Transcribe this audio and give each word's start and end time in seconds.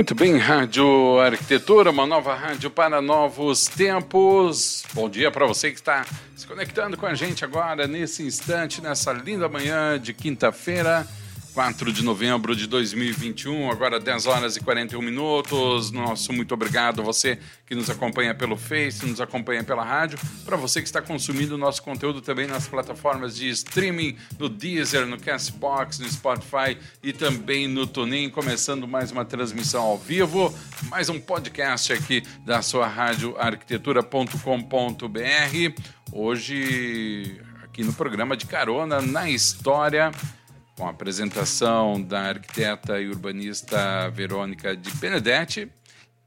Muito 0.00 0.14
bem, 0.14 0.38
Rádio 0.38 1.20
Arquitetura, 1.20 1.90
uma 1.90 2.06
nova 2.06 2.34
rádio 2.34 2.70
para 2.70 3.02
novos 3.02 3.66
tempos. 3.66 4.82
Bom 4.94 5.10
dia 5.10 5.30
para 5.30 5.44
você 5.44 5.70
que 5.70 5.76
está 5.76 6.06
se 6.34 6.46
conectando 6.46 6.96
com 6.96 7.04
a 7.04 7.14
gente 7.14 7.44
agora, 7.44 7.86
nesse 7.86 8.22
instante, 8.22 8.80
nessa 8.80 9.12
linda 9.12 9.46
manhã 9.46 10.00
de 10.00 10.14
quinta-feira. 10.14 11.06
4 11.52 11.92
de 11.92 12.04
novembro 12.04 12.54
de 12.54 12.66
2021, 12.66 13.70
agora 13.70 13.98
10 13.98 14.26
horas 14.26 14.56
e 14.56 14.60
41 14.60 15.02
minutos. 15.02 15.90
Nosso 15.90 16.32
muito 16.32 16.54
obrigado 16.54 17.02
você 17.02 17.38
que 17.66 17.74
nos 17.74 17.90
acompanha 17.90 18.34
pelo 18.34 18.56
Face, 18.56 19.04
nos 19.04 19.20
acompanha 19.20 19.64
pela 19.64 19.84
rádio, 19.84 20.18
para 20.44 20.56
você 20.56 20.80
que 20.80 20.86
está 20.86 21.02
consumindo 21.02 21.56
o 21.56 21.58
nosso 21.58 21.82
conteúdo 21.82 22.20
também 22.20 22.46
nas 22.46 22.68
plataformas 22.68 23.36
de 23.36 23.48
streaming, 23.48 24.16
no 24.38 24.48
Deezer, 24.48 25.06
no 25.06 25.18
Castbox, 25.18 25.98
no 25.98 26.08
Spotify 26.08 26.78
e 27.02 27.12
também 27.12 27.66
no 27.66 27.86
TuneIn, 27.86 28.30
começando 28.30 28.86
mais 28.86 29.10
uma 29.10 29.24
transmissão 29.24 29.82
ao 29.82 29.98
vivo, 29.98 30.54
mais 30.88 31.08
um 31.08 31.18
podcast 31.18 31.92
aqui 31.92 32.22
da 32.44 32.62
sua 32.62 32.86
rádio 32.86 33.34
arquitetura.com.br. 33.38 35.82
Hoje 36.12 37.40
aqui 37.62 37.82
no 37.82 37.92
programa 37.92 38.36
de 38.36 38.46
Carona 38.46 39.02
na 39.02 39.28
História 39.28 40.12
com 40.80 40.86
a 40.86 40.90
apresentação 40.90 42.00
da 42.00 42.22
arquiteta 42.22 42.98
e 42.98 43.06
urbanista 43.06 44.08
Verônica 44.08 44.74
de 44.74 44.90
Benedetti, 44.96 45.70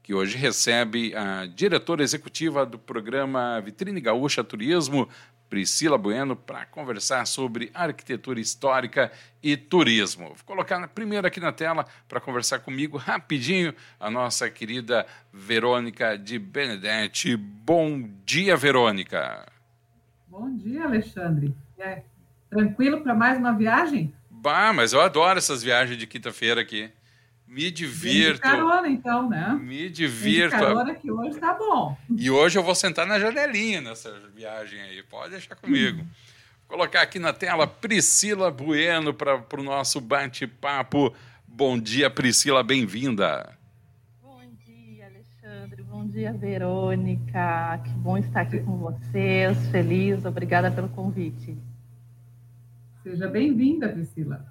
que 0.00 0.14
hoje 0.14 0.38
recebe 0.38 1.12
a 1.12 1.44
diretora 1.44 2.04
executiva 2.04 2.64
do 2.64 2.78
programa 2.78 3.60
Vitrine 3.60 4.00
Gaúcha 4.00 4.44
Turismo, 4.44 5.08
Priscila 5.50 5.98
Bueno, 5.98 6.36
para 6.36 6.64
conversar 6.66 7.26
sobre 7.26 7.68
arquitetura 7.74 8.38
histórica 8.38 9.10
e 9.42 9.56
turismo. 9.56 10.26
Vou 10.26 10.36
colocar 10.46 10.86
primeiro 10.86 11.26
aqui 11.26 11.40
na 11.40 11.50
tela 11.50 11.84
para 12.08 12.20
conversar 12.20 12.60
comigo 12.60 12.96
rapidinho 12.96 13.74
a 13.98 14.08
nossa 14.08 14.48
querida 14.48 15.04
Verônica 15.32 16.16
de 16.16 16.38
Benedetti. 16.38 17.36
Bom 17.36 18.08
dia, 18.24 18.56
Verônica. 18.56 19.46
Bom 20.28 20.56
dia, 20.56 20.84
Alexandre. 20.84 21.52
É, 21.76 22.04
tranquilo 22.48 23.00
para 23.00 23.16
mais 23.16 23.36
uma 23.36 23.52
viagem? 23.52 24.14
Bah, 24.44 24.74
mas 24.74 24.92
eu 24.92 25.00
adoro 25.00 25.38
essas 25.38 25.62
viagens 25.62 25.96
de 25.96 26.06
quinta-feira 26.06 26.60
aqui. 26.60 26.90
Me 27.48 27.70
divirto. 27.70 28.42
Vem 28.42 28.50
de 28.52 28.58
carona, 28.58 28.88
então, 28.90 29.26
né? 29.26 29.58
Me 29.58 29.88
divirto. 29.88 30.50
Vem 30.50 30.60
de 30.60 30.66
carona 30.66 30.94
que 30.94 31.10
hoje 31.10 31.38
tá 31.38 31.54
bom. 31.54 31.96
E 32.14 32.30
hoje 32.30 32.58
eu 32.58 32.62
vou 32.62 32.74
sentar 32.74 33.06
na 33.06 33.18
janelinha 33.18 33.80
nessa 33.80 34.12
viagem 34.34 34.82
aí. 34.82 35.02
Pode 35.02 35.30
deixar 35.30 35.56
comigo. 35.56 36.04
Vou 36.68 36.76
colocar 36.76 37.00
aqui 37.00 37.18
na 37.18 37.32
tela 37.32 37.66
Priscila 37.66 38.50
Bueno 38.50 39.14
para 39.14 39.42
o 39.58 39.62
nosso 39.62 39.98
bate-papo. 39.98 41.14
Bom 41.48 41.80
dia, 41.80 42.10
Priscila, 42.10 42.62
bem-vinda. 42.62 43.56
Bom 44.20 44.42
dia, 44.66 45.06
Alexandre. 45.06 45.82
Bom 45.84 46.06
dia, 46.06 46.34
Verônica. 46.34 47.80
Que 47.82 47.90
bom 47.92 48.18
estar 48.18 48.42
aqui 48.42 48.60
com 48.60 48.76
vocês. 48.76 49.56
Feliz. 49.68 50.22
Obrigada 50.26 50.70
pelo 50.70 50.90
convite. 50.90 51.56
Seja 53.04 53.28
bem-vinda, 53.28 53.86
Priscila. 53.90 54.50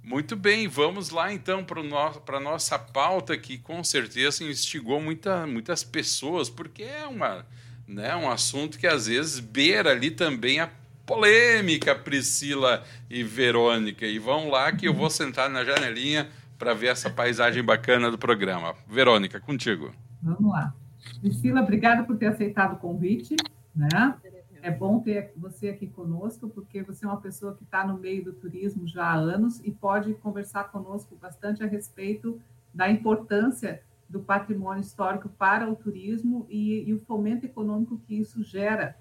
Muito 0.00 0.36
bem, 0.36 0.68
vamos 0.68 1.10
lá 1.10 1.32
então 1.32 1.64
para 1.64 2.36
a 2.36 2.40
nossa 2.40 2.78
pauta 2.78 3.36
que 3.36 3.58
com 3.58 3.82
certeza 3.82 4.44
instigou 4.44 5.00
muita, 5.00 5.44
muitas 5.44 5.82
pessoas, 5.82 6.48
porque 6.48 6.84
é 6.84 7.04
uma, 7.04 7.44
né, 7.86 8.14
um 8.14 8.30
assunto 8.30 8.78
que 8.78 8.86
às 8.86 9.08
vezes 9.08 9.40
beira 9.40 9.90
ali 9.90 10.12
também 10.12 10.60
a 10.60 10.70
polêmica, 11.04 11.96
Priscila 11.96 12.84
e 13.10 13.24
Verônica. 13.24 14.06
E 14.06 14.20
vão 14.20 14.48
lá 14.48 14.70
que 14.70 14.86
eu 14.86 14.94
vou 14.94 15.10
sentar 15.10 15.50
na 15.50 15.64
janelinha 15.64 16.28
para 16.56 16.74
ver 16.74 16.86
essa 16.86 17.10
paisagem 17.10 17.64
bacana 17.64 18.08
do 18.08 18.16
programa. 18.16 18.76
Verônica, 18.86 19.40
contigo. 19.40 19.92
Vamos 20.22 20.52
lá. 20.52 20.72
Priscila, 21.20 21.60
obrigada 21.60 22.04
por 22.04 22.16
ter 22.16 22.26
aceitado 22.26 22.74
o 22.74 22.76
convite. 22.76 23.34
Né? 23.74 24.14
É 24.60 24.70
bom 24.70 25.00
ter 25.00 25.32
você 25.36 25.68
aqui 25.68 25.86
conosco, 25.86 26.48
porque 26.48 26.82
você 26.82 27.04
é 27.04 27.08
uma 27.08 27.20
pessoa 27.20 27.54
que 27.54 27.62
está 27.62 27.86
no 27.86 27.96
meio 27.96 28.24
do 28.24 28.32
turismo 28.32 28.86
já 28.86 29.04
há 29.04 29.14
anos 29.14 29.60
e 29.64 29.70
pode 29.70 30.14
conversar 30.14 30.64
conosco 30.64 31.16
bastante 31.16 31.62
a 31.62 31.66
respeito 31.66 32.40
da 32.74 32.90
importância 32.90 33.82
do 34.08 34.20
patrimônio 34.20 34.80
histórico 34.80 35.28
para 35.28 35.70
o 35.70 35.76
turismo 35.76 36.46
e, 36.48 36.88
e 36.88 36.94
o 36.94 37.00
fomento 37.00 37.44
econômico 37.46 38.00
que 38.06 38.18
isso 38.18 38.42
gera 38.42 38.96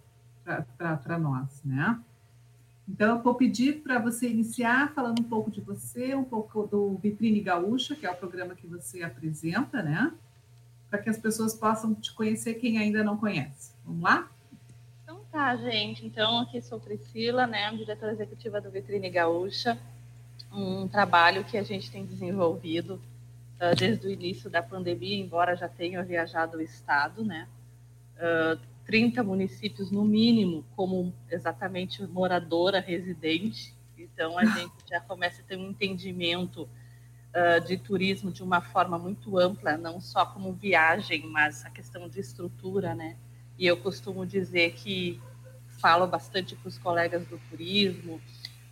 para 0.78 1.18
nós, 1.18 1.62
né? 1.64 2.00
Então, 2.88 3.18
eu 3.18 3.22
vou 3.22 3.36
pedir 3.36 3.82
para 3.82 4.00
você 4.00 4.30
iniciar 4.30 4.94
falando 4.94 5.20
um 5.20 5.24
pouco 5.24 5.52
de 5.52 5.60
você, 5.60 6.16
um 6.16 6.24
pouco 6.24 6.66
do 6.66 6.98
Vitrine 6.98 7.42
Gaúcha, 7.42 7.96
que 7.96 8.06
é 8.06 8.12
o 8.12 8.16
programa 8.16 8.56
que 8.56 8.66
você 8.66 9.04
apresenta, 9.04 9.84
né? 9.84 10.14
Para 10.90 11.00
que 11.00 11.10
as 11.10 11.18
pessoas 11.18 11.54
possam 11.54 11.94
te 11.94 12.14
conhecer 12.14 12.54
quem 12.56 12.78
ainda 12.78 13.04
não 13.04 13.18
conhece. 13.18 13.74
Vamos 13.86 14.04
lá? 14.04 14.32
Tá, 15.38 15.56
gente. 15.56 16.04
Então, 16.04 16.40
aqui 16.40 16.60
sou 16.64 16.80
Priscila, 16.80 17.46
né, 17.46 17.72
diretora 17.74 18.12
executiva 18.12 18.60
do 18.60 18.72
Vitrine 18.72 19.08
Gaúcha, 19.08 19.78
um 20.52 20.88
trabalho 20.88 21.44
que 21.44 21.60
a 21.60 21.62
gente 21.62 21.92
tem 21.92 22.04
desenvolvido 22.04 23.00
uh, 23.62 23.76
desde 23.78 24.08
o 24.08 24.10
início 24.10 24.50
da 24.50 24.64
pandemia, 24.64 25.16
embora 25.16 25.56
já 25.56 25.70
tenha 25.70 26.02
viajado 26.02 26.58
o 26.58 26.62
estado, 26.62 27.24
né, 27.24 27.48
uh, 28.16 28.60
30 28.88 29.22
municípios 29.22 29.92
no 29.92 30.04
mínimo, 30.04 30.66
como 30.76 31.14
exatamente 31.30 32.02
moradora 32.08 32.80
residente. 32.80 33.76
Então, 33.96 34.40
a 34.40 34.44
gente 34.58 34.74
já 34.90 35.00
começa 35.02 35.44
a 35.44 35.46
ter 35.46 35.56
um 35.56 35.70
entendimento 35.70 36.64
uh, 36.64 37.64
de 37.64 37.78
turismo 37.78 38.32
de 38.32 38.42
uma 38.42 38.60
forma 38.60 38.98
muito 38.98 39.38
ampla, 39.38 39.78
não 39.78 40.02
só 40.02 40.26
como 40.26 40.52
viagem, 40.54 41.28
mas 41.28 41.64
a 41.64 41.70
questão 41.70 42.10
de 42.10 42.20
estrutura, 42.20 42.96
né? 42.96 43.18
E 43.60 43.66
eu 43.66 43.78
costumo 43.78 44.26
dizer 44.26 44.74
que 44.74 45.20
falo 45.80 46.08
bastante 46.08 46.56
para 46.56 46.68
os 46.68 46.78
colegas 46.78 47.26
do 47.28 47.38
turismo, 47.50 48.22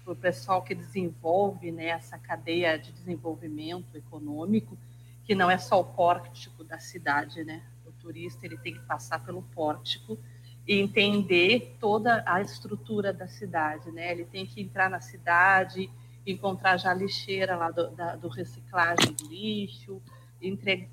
para 0.03 0.13
o 0.13 0.15
pessoal 0.15 0.61
que 0.61 0.75
desenvolve 0.75 1.71
né, 1.71 1.87
essa 1.87 2.17
cadeia 2.17 2.77
de 2.77 2.91
desenvolvimento 2.91 3.95
econômico, 3.95 4.77
que 5.23 5.33
não 5.33 5.49
é 5.49 5.57
só 5.57 5.79
o 5.79 5.83
pórtico 5.83 6.63
da 6.63 6.79
cidade, 6.79 7.43
né? 7.43 7.63
O 7.85 7.91
turista 7.91 8.45
ele 8.45 8.57
tem 8.57 8.73
que 8.73 8.81
passar 8.81 9.25
pelo 9.25 9.41
pórtico 9.41 10.19
e 10.67 10.79
entender 10.79 11.75
toda 11.79 12.23
a 12.27 12.41
estrutura 12.41 13.11
da 13.11 13.27
cidade, 13.27 13.91
né? 13.91 14.11
Ele 14.11 14.25
tem 14.25 14.45
que 14.45 14.61
entrar 14.61 14.89
na 14.89 15.01
cidade, 15.01 15.89
encontrar 16.25 16.77
já 16.77 16.91
a 16.91 16.93
lixeira 16.93 17.55
lá 17.55 17.71
do, 17.71 17.89
da, 17.91 18.15
do 18.15 18.27
reciclagem 18.27 19.13
do 19.13 19.27
lixo, 19.27 20.01
entre, 20.41 20.89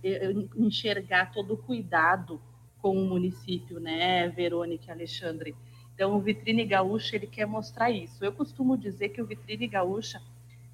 enxergar 0.56 1.31
todo 1.33 1.55
o 1.55 1.56
cuidado 1.56 2.41
com 2.81 2.97
o 2.97 3.06
município, 3.06 3.79
né, 3.79 4.29
Verônica 4.29 4.87
e 4.89 4.91
Alexandre? 4.91 5.55
Então, 6.02 6.16
o 6.16 6.20
Vitrine 6.20 6.64
Gaúcha, 6.64 7.14
ele 7.14 7.28
quer 7.28 7.46
mostrar 7.46 7.88
isso. 7.88 8.24
Eu 8.24 8.32
costumo 8.32 8.76
dizer 8.76 9.10
que 9.10 9.22
o 9.22 9.24
Vitrine 9.24 9.68
Gaúcha 9.68 10.20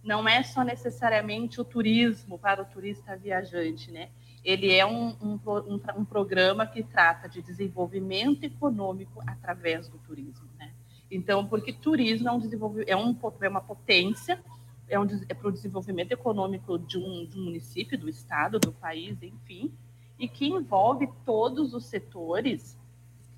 não 0.02 0.26
é 0.26 0.42
só 0.42 0.64
necessariamente 0.64 1.60
o 1.60 1.64
turismo 1.64 2.38
para 2.38 2.62
o 2.62 2.64
turista 2.64 3.14
viajante, 3.14 3.90
né? 3.90 4.08
Ele 4.42 4.74
é 4.74 4.86
um, 4.86 5.08
um, 5.20 5.38
um, 5.44 5.80
um 5.98 6.04
programa 6.06 6.66
que 6.66 6.82
trata 6.82 7.28
de 7.28 7.42
desenvolvimento 7.42 8.44
econômico 8.44 9.22
através 9.26 9.86
do 9.86 9.98
turismo, 9.98 10.48
né? 10.58 10.72
Então, 11.10 11.46
porque 11.46 11.74
turismo 11.74 12.26
é, 12.26 12.32
um 12.32 12.40
é, 12.86 12.96
um, 12.96 13.14
é 13.42 13.48
uma 13.50 13.60
potência, 13.60 14.42
é, 14.88 14.98
um, 14.98 15.06
é 15.28 15.34
para 15.34 15.48
o 15.48 15.52
desenvolvimento 15.52 16.12
econômico 16.12 16.78
de 16.78 16.96
um, 16.96 17.26
de 17.26 17.38
um 17.38 17.44
município, 17.44 17.98
do 17.98 18.08
estado, 18.08 18.58
do 18.58 18.72
país, 18.72 19.22
enfim, 19.22 19.74
e 20.18 20.26
que 20.26 20.46
envolve 20.46 21.06
todos 21.26 21.74
os 21.74 21.84
setores 21.84 22.78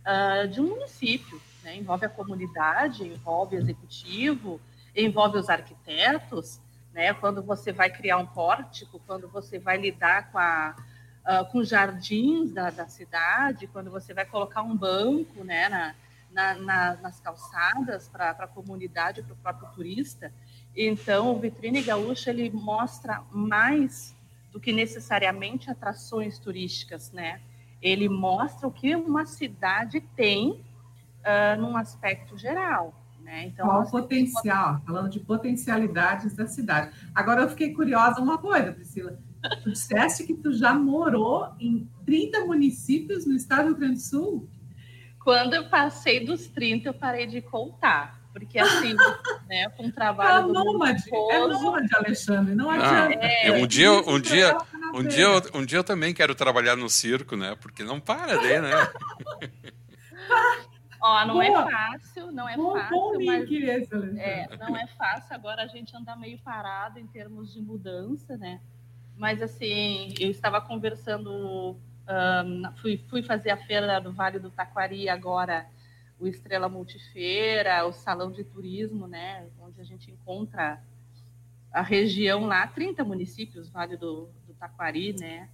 uh, 0.07 0.47
de 0.47 0.61
um 0.61 0.69
município, 0.69 1.41
né? 1.63 1.77
envolve 1.77 2.05
a 2.05 2.09
comunidade, 2.09 3.07
envolve 3.07 3.57
o 3.57 3.59
executivo, 3.59 4.61
envolve 4.95 5.39
os 5.39 5.49
arquitetos, 5.49 6.61
né? 6.93 7.13
quando 7.15 7.43
você 7.43 7.73
vai 7.73 7.91
criar 7.91 8.19
um 8.19 8.27
pórtico, 8.27 9.01
quando 9.07 9.29
você 9.29 9.59
vai 9.59 9.77
lidar 9.77 10.31
com, 10.31 10.39
a, 10.39 10.75
uh, 11.25 11.45
com 11.51 11.63
jardins 11.63 12.53
da, 12.53 12.71
da, 12.71 12.89
cidade, 12.89 13.67
quando 13.67 13.91
você 13.91 14.13
vai 14.13 14.25
colocar 14.25 14.63
um 14.63 14.77
banco 14.77 15.45
né? 15.45 15.69
na, 15.69 15.95
na, 16.33 16.55
na 16.55 16.97
nas 16.97 17.21
calçadas 17.21 18.09
para 18.09 18.31
a 18.31 18.47
comunidade, 18.47 19.23
para 19.23 19.33
o 19.33 19.37
próprio 19.37 19.69
turista. 19.75 20.33
Então, 20.77 21.33
o 21.33 21.39
Vitrine 21.39 21.83
Gaúcha 21.83 22.31
ele 22.31 22.51
mostra 22.51 23.23
mais 23.31 24.15
do 24.53 24.61
que 24.61 24.73
necessariamente 24.73 25.71
atrações 25.71 26.39
turísticas, 26.39 27.13
né? 27.13 27.41
Ele 27.81 28.09
mostra 28.09 28.67
o 28.69 28.73
que 28.73 28.95
uma 28.95 29.27
cidade 29.27 30.01
tem 30.01 30.65
uh, 31.21 31.61
num 31.61 31.77
aspecto 31.77 32.37
geral. 32.37 32.95
Né? 33.23 33.47
Então, 33.47 33.67
Qual 33.67 33.83
o 33.83 33.91
potencial? 33.91 34.81
Falando 34.85 35.09
de 35.09 35.21
potencialidades 35.21 36.35
da 36.35 36.47
cidade. 36.47 36.91
Agora 37.15 37.43
eu 37.43 37.49
fiquei 37.49 37.73
curiosa 37.73 38.21
uma 38.21 38.39
coisa, 38.39 38.73
Priscila. 38.73 39.19
Tu 39.63 39.71
disseste 39.71 40.25
que 40.25 40.35
tu 40.35 40.53
já 40.53 40.75
morou 40.75 41.49
em 41.59 41.89
30 42.05 42.45
municípios 42.45 43.27
no 43.27 43.35
estado 43.35 43.63
do 43.63 43.69
Rio 43.69 43.77
Grande 43.77 43.95
do 43.95 44.01
Sul? 44.01 44.51
Quando 45.23 45.55
eu 45.55 45.69
passei 45.69 46.25
dos 46.25 46.47
30, 46.49 46.89
eu 46.89 46.95
parei 46.95 47.27
de 47.27 47.41
contar. 47.41 48.21
Porque 48.33 48.59
assim, 48.59 48.95
né, 49.49 49.69
com 49.71 49.87
um 49.87 49.91
trabalho. 49.91 50.49
É 50.49 50.53
nômade, 50.53 51.03
é 51.31 51.47
nômade, 51.47 51.89
Alexandre, 51.95 52.55
não 52.55 52.71
ah, 52.71 52.75
adianta. 52.75 53.25
É, 53.25 53.53
um 53.53 53.67
dia, 53.67 53.93
um 53.93 54.21
dia, 54.21 54.57
um 54.95 55.03
dia, 55.03 55.29
um 55.55 55.65
dia 55.65 55.79
eu 55.79 55.85
também 55.85 56.15
quero 56.15 56.35
trabalhar 56.35 56.77
no 56.77 56.89
circo, 56.89 57.37
né? 57.37 57.57
Porque 57.61 57.83
não 57.83 57.99
para 57.99 58.37
daí, 58.37 58.61
né? 58.61 58.71
Ó, 61.01 61.25
não 61.25 61.43
é 61.43 61.49
Boa. 61.49 61.61
é 61.67 61.71
fácil, 61.71 62.33
não 62.33 62.49
é 62.49 62.57
bom, 62.57 62.73
fácil. 62.75 62.97
Bom 62.97 63.25
mas, 63.25 63.51
esse, 63.51 63.95
é, 64.19 64.57
não 64.59 64.77
é 64.77 64.87
fácil 64.87 65.35
agora 65.35 65.63
a 65.63 65.67
gente 65.67 65.97
andar 65.97 66.17
meio 66.17 66.39
parado 66.41 66.99
em 66.99 67.07
termos 67.07 67.53
de 67.53 67.61
mudança, 67.61 68.37
né? 68.37 68.61
Mas 69.17 69.41
assim, 69.41 70.15
eu 70.19 70.31
estava 70.31 70.61
conversando, 70.61 71.31
um, 71.31 72.77
fui, 72.77 73.03
fui 73.09 73.23
fazer 73.23 73.51
a 73.51 73.57
feira 73.57 74.01
do 74.01 74.13
Vale 74.13 74.39
do 74.39 74.51
Taquari 74.51 75.09
agora, 75.09 75.67
o 76.19 76.27
Estrela 76.27 76.69
Multifeira, 76.69 77.87
o 77.87 77.93
Salão 77.93 78.31
de 78.31 78.45
Turismo, 78.45 79.07
né? 79.07 79.47
Onde 79.59 79.81
a 79.81 79.85
gente 79.85 80.11
encontra 80.11 80.83
a 81.73 81.83
região 81.83 82.47
lá, 82.47 82.67
30 82.67 83.05
municípios, 83.05 83.71
Vale 83.71 83.97
do, 83.97 84.29
do 84.47 84.53
Taquari, 84.55 85.15
né? 85.19 85.49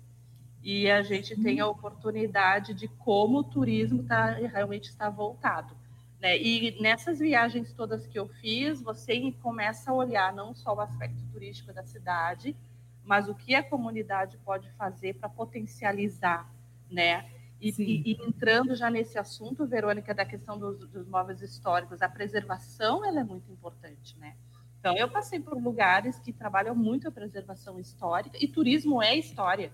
E 0.69 0.91
a 0.91 1.01
gente 1.01 1.41
tem 1.41 1.61
a 1.61 1.69
oportunidade 1.69 2.75
de 2.75 2.89
como 2.89 3.39
o 3.39 3.45
turismo 3.45 4.03
tá, 4.03 4.33
realmente 4.33 4.89
está 4.89 5.09
voltado. 5.09 5.77
Né? 6.21 6.37
E 6.43 6.77
nessas 6.83 7.21
viagens 7.21 7.73
todas 7.73 8.05
que 8.05 8.19
eu 8.19 8.27
fiz, 8.27 8.83
você 8.83 9.31
começa 9.41 9.93
a 9.93 9.95
olhar 9.95 10.33
não 10.33 10.53
só 10.57 10.75
o 10.75 10.81
aspecto 10.81 11.23
turístico 11.33 11.73
da 11.73 11.85
cidade, 11.85 12.57
mas 13.05 13.29
o 13.29 13.35
que 13.37 13.55
a 13.55 13.63
comunidade 13.63 14.37
pode 14.39 14.69
fazer 14.73 15.15
para 15.15 15.29
potencializar, 15.29 16.53
né? 16.91 17.31
E, 17.61 17.71
e, 17.79 18.03
e, 18.05 18.27
entrando 18.27 18.75
já 18.75 18.91
nesse 18.91 19.17
assunto, 19.17 19.69
Verônica, 19.69 20.13
da 20.13 20.25
questão 20.25 20.59
dos, 20.59 20.81
dos 20.89 21.07
móveis 21.07 21.41
históricos, 21.43 22.03
a 22.03 22.09
preservação 22.09 23.05
ela 23.05 23.21
é 23.21 23.25
muito 23.25 23.49
importante, 23.53 24.19
né? 24.19 24.35
Então, 24.81 24.97
eu 24.97 25.09
passei 25.09 25.39
por 25.39 25.63
lugares 25.63 26.19
que 26.19 26.33
trabalham 26.33 26.75
muito 26.75 27.07
a 27.07 27.13
preservação 27.13 27.79
histórica, 27.79 28.37
e 28.41 28.49
turismo 28.49 29.01
é 29.01 29.17
história. 29.17 29.73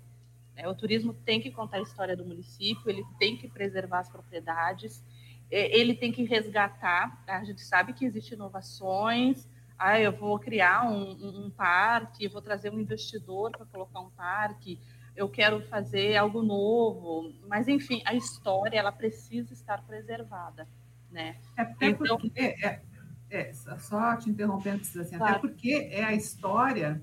Né? 0.55 0.69
O 0.69 0.75
turismo 0.75 1.15
tem 1.15 1.41
que 1.41 1.51
contar 1.51 1.79
a 1.79 1.83
história 1.83 2.17
do 2.17 2.25
município, 2.25 2.89
ele 2.89 3.05
tem 3.19 3.37
que 3.37 3.49
preservar 3.49 4.01
as 4.01 4.09
propriedades, 4.09 5.03
ele 5.51 5.95
tem 5.95 6.11
que 6.11 6.25
resgatar. 6.25 7.23
A 7.27 7.45
gente 7.45 7.61
sabe 7.61 7.93
que 7.93 8.07
existem 8.07 8.37
inovações. 8.37 9.47
Ah, 9.79 10.01
eu 10.01 10.13
vou 10.13 10.39
criar 10.39 10.89
um, 10.91 11.13
um, 11.13 11.47
um 11.47 11.51
parque, 11.51 12.29
vou 12.29 12.41
trazer 12.41 12.71
um 12.71 12.81
investidor 12.81 13.51
para 13.51 13.67
colocar 13.67 14.01
um 14.01 14.11
parque. 14.11 14.81
Eu 15.15 15.29
quero 15.29 15.61
fazer 15.69 16.17
algo 16.17 16.43
novo, 16.43 17.35
mas 17.47 17.69
enfim, 17.69 18.01
a 18.07 18.15
história 18.15 18.79
ela 18.79 18.93
precisa 18.93 19.53
estar 19.53 19.83
preservada, 19.83 20.67
né? 21.11 21.37
É 21.55 21.63
até 21.63 21.87
então, 21.89 22.17
porque 22.17 22.41
é, 22.41 22.81
é, 23.29 23.53
só 23.53 24.17
te 24.17 24.31
interrompendo, 24.31 24.81
assim, 24.81 25.19
claro. 25.19 25.33
até 25.33 25.39
porque 25.39 25.89
é 25.91 26.03
a 26.03 26.15
história 26.15 27.03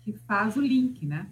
que 0.00 0.12
faz 0.12 0.56
o 0.56 0.60
link, 0.62 1.04
né? 1.04 1.30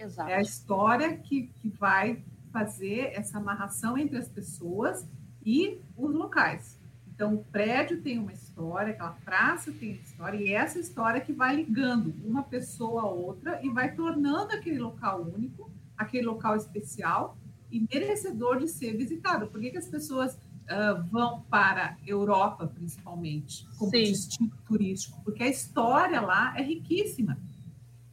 Exato. 0.00 0.30
É 0.30 0.36
a 0.36 0.40
história 0.40 1.16
que, 1.16 1.52
que 1.58 1.68
vai 1.68 2.24
fazer 2.52 3.12
essa 3.14 3.38
amarração 3.38 3.96
entre 3.96 4.16
as 4.16 4.28
pessoas 4.28 5.06
e 5.44 5.80
os 5.96 6.14
locais. 6.14 6.80
Então, 7.06 7.34
o 7.34 7.44
prédio 7.44 8.00
tem 8.00 8.18
uma 8.18 8.32
história, 8.32 8.94
aquela 8.94 9.10
praça 9.10 9.70
tem 9.72 9.92
uma 9.92 10.02
história, 10.02 10.38
e 10.38 10.52
essa 10.52 10.78
história 10.78 11.20
que 11.20 11.34
vai 11.34 11.54
ligando 11.54 12.14
uma 12.24 12.42
pessoa 12.42 13.02
a 13.02 13.06
outra 13.06 13.60
e 13.62 13.68
vai 13.68 13.94
tornando 13.94 14.54
aquele 14.54 14.78
local 14.78 15.22
único, 15.22 15.70
aquele 15.96 16.24
local 16.24 16.56
especial 16.56 17.36
e 17.70 17.86
merecedor 17.92 18.58
de 18.58 18.68
ser 18.68 18.96
visitado. 18.96 19.48
Por 19.48 19.60
que, 19.60 19.70
que 19.70 19.76
as 19.76 19.86
pessoas 19.86 20.34
uh, 20.34 21.04
vão 21.10 21.42
para 21.42 21.90
a 21.90 21.96
Europa, 22.06 22.66
principalmente, 22.66 23.68
como 23.76 23.90
Sim. 23.90 24.04
destino 24.04 24.50
turístico? 24.66 25.20
Porque 25.22 25.42
a 25.42 25.48
história 25.48 26.22
lá 26.22 26.54
é 26.58 26.62
riquíssima. 26.62 27.36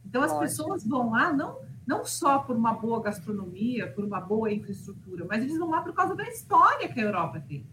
Então, 0.04 0.22
as 0.22 0.32
Ótimo. 0.32 0.46
pessoas 0.46 0.86
vão 0.86 1.10
lá 1.10 1.32
não 1.32 1.67
não 1.88 2.04
só 2.04 2.40
por 2.40 2.54
uma 2.54 2.74
boa 2.74 3.00
gastronomia, 3.00 3.90
por 3.90 4.04
uma 4.04 4.20
boa 4.20 4.52
infraestrutura, 4.52 5.24
mas 5.26 5.42
eles 5.42 5.56
vão 5.56 5.70
lá 5.70 5.80
por 5.80 5.94
causa 5.94 6.14
da 6.14 6.28
história 6.28 6.86
que 6.86 7.00
a 7.00 7.02
Europa 7.02 7.40
tem. 7.40 7.66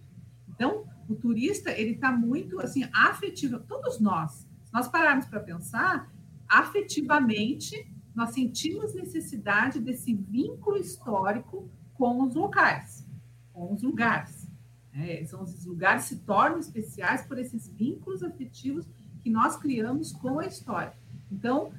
Então, 0.47 0.85
o 1.09 1.15
turista, 1.15 1.69
ele 1.69 1.95
está 1.95 2.13
muito, 2.13 2.62
assim, 2.62 2.88
afetivo, 2.94 3.59
todos 3.59 4.00
nós, 4.00 4.47
se 4.63 4.73
nós 4.73 4.88
pararmos 4.88 5.25
para 5.25 5.41
pensar, 5.41 6.09
afetivamente, 6.47 7.91
nós 8.15 8.29
sentimos 8.29 8.95
necessidade 8.95 9.81
desse 9.81 10.13
vínculo 10.13 10.77
histórico 10.77 11.69
com 11.95 12.23
os 12.23 12.35
locais, 12.35 13.06
com 13.51 13.73
os 13.73 13.83
lugares. 13.83 14.47
É, 14.94 15.25
são 15.25 15.44
os 15.44 15.65
lugares 15.65 16.06
se 16.06 16.19
tornam 16.19 16.59
especiais 16.59 17.23
por 17.23 17.38
esses 17.38 17.67
vínculos 17.67 18.23
afetivos 18.23 18.88
que 19.21 19.29
nós 19.29 19.57
criamos 19.57 20.13
com 20.13 20.39
a 20.39 20.45
história. 20.45 20.94
Então, 21.29 21.73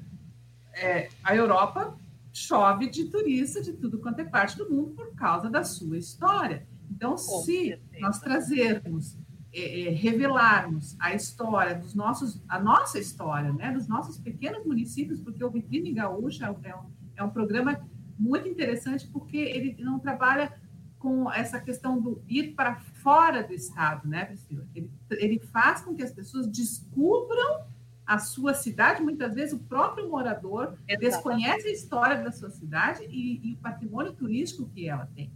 é, 0.75 1.09
a 1.25 1.35
Europa 1.35 1.97
chove 2.37 2.91
de 2.91 3.07
turista 3.07 3.63
de 3.63 3.73
tudo 3.73 3.99
quanto 3.99 4.21
é 4.21 4.25
parte 4.25 4.59
do 4.59 4.69
mundo 4.69 4.91
por 4.91 5.15
causa 5.15 5.49
da 5.49 5.65
sua 5.65 5.97
história. 5.97 6.67
Então, 6.91 7.13
Com 7.13 7.19
se 7.19 7.69
certeza. 7.69 8.01
nós 8.01 8.21
trazermos, 8.21 9.19
é, 9.53 9.87
é, 9.87 9.91
revelarmos 9.91 10.97
a 11.01 11.15
história 11.15 11.75
dos 11.75 11.95
nossos, 11.95 12.43
a 12.47 12.61
nossa 12.61 12.99
história, 12.99 13.53
né, 13.55 13.73
dos 13.73 13.89
nossos 13.89 14.19
pequenos 14.19 14.67
municípios, 14.67 15.19
porque 15.21 15.43
o 15.43 15.51
Vitrine 15.51 15.95
Gaúcha 15.95 16.55
é 16.63 16.77
um, 16.77 16.91
é 17.17 17.25
um 17.25 17.31
programa 17.31 17.81
muito 18.19 18.47
interessante, 18.47 19.09
porque 19.09 19.39
ele 19.39 19.83
não 19.83 19.99
trabalha 19.99 20.53
com 20.99 21.33
essa 21.33 21.59
questão 21.59 22.01
do 22.01 22.23
ir 22.29 22.55
para 22.55 22.77
fora 22.77 23.43
do 23.43 23.55
estado, 23.55 24.07
né, 24.07 24.27
Priscila? 24.27 24.67
Ele, 24.75 24.91
ele 25.13 25.39
faz 25.39 25.81
com 25.81 25.95
que 25.95 26.03
as 26.03 26.13
pessoas 26.13 26.47
descubram 26.47 27.65
a 28.07 28.19
sua 28.19 28.55
cidade, 28.55 29.03
muitas 29.03 29.35
vezes 29.35 29.53
o 29.53 29.59
próprio 29.59 30.09
morador 30.09 30.79
Exato. 30.87 31.01
desconhece 31.01 31.69
a 31.69 31.73
história 31.73 32.23
da 32.23 32.31
sua 32.31 32.51
cidade 32.51 33.05
e, 33.05 33.51
e, 33.51 33.55
o 33.55 33.57
patrimônio 33.57 34.13
turístico 34.13 34.69
que 34.69 34.89
ela 34.89 35.11
tem. 35.15 35.33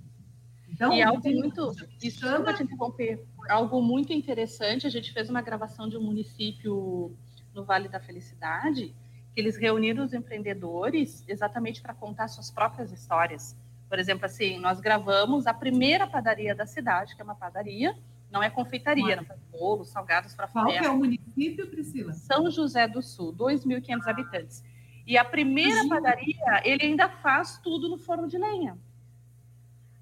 Então, 0.68 0.92
e 0.92 1.02
algo 1.02 1.28
muito, 1.28 1.74
desculpa 1.98 2.54
te 2.54 2.62
interromper, 2.62 3.26
algo 3.48 3.82
muito 3.82 4.12
interessante, 4.12 4.86
a 4.86 4.90
gente 4.90 5.12
fez 5.12 5.28
uma 5.28 5.42
gravação 5.42 5.88
de 5.88 5.96
um 5.96 6.02
município 6.02 7.14
no 7.52 7.64
Vale 7.64 7.88
da 7.88 7.98
Felicidade, 7.98 8.94
que 9.34 9.40
eles 9.40 9.56
reuniram 9.56 10.04
os 10.04 10.14
empreendedores 10.14 11.24
exatamente 11.26 11.82
para 11.82 11.92
contar 11.92 12.28
suas 12.28 12.50
próprias 12.50 12.92
histórias. 12.92 13.56
Por 13.88 13.98
exemplo, 13.98 14.24
assim, 14.24 14.58
nós 14.60 14.80
gravamos 14.80 15.48
a 15.48 15.52
primeira 15.52 16.06
padaria 16.06 16.54
da 16.54 16.64
cidade, 16.64 17.16
que 17.16 17.20
é 17.20 17.24
uma 17.24 17.34
padaria, 17.34 17.96
não 18.30 18.42
é 18.42 18.48
confeitaria, 18.48 19.16
não 19.16 19.24
faz 19.24 19.40
bolos, 19.50 19.90
salgados 19.90 20.34
para 20.34 20.46
fora. 20.46 20.66
Qual 20.66 20.84
é 20.84 20.88
o 20.88 20.96
município, 20.96 21.66
Priscila? 21.68 22.12
São 22.12 22.50
José 22.50 22.86
do 22.86 23.02
Sul, 23.02 23.34
2.500 23.34 24.06
habitantes. 24.06 24.64
E 25.06 25.18
a 25.18 25.24
primeira 25.24 25.88
padaria, 25.88 26.62
ele 26.64 26.84
ainda 26.84 27.08
faz 27.08 27.58
tudo 27.58 27.88
no 27.88 27.98
forno 27.98 28.28
de 28.28 28.38
lenha. 28.38 28.78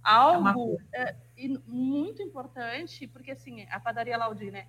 Algo 0.02 0.78
é 0.92 1.02
é, 1.02 1.16
muito 1.66 2.22
importante, 2.22 3.06
porque 3.06 3.30
assim, 3.30 3.66
a 3.70 3.80
padaria 3.80 4.16
Laudi, 4.16 4.50
né? 4.50 4.66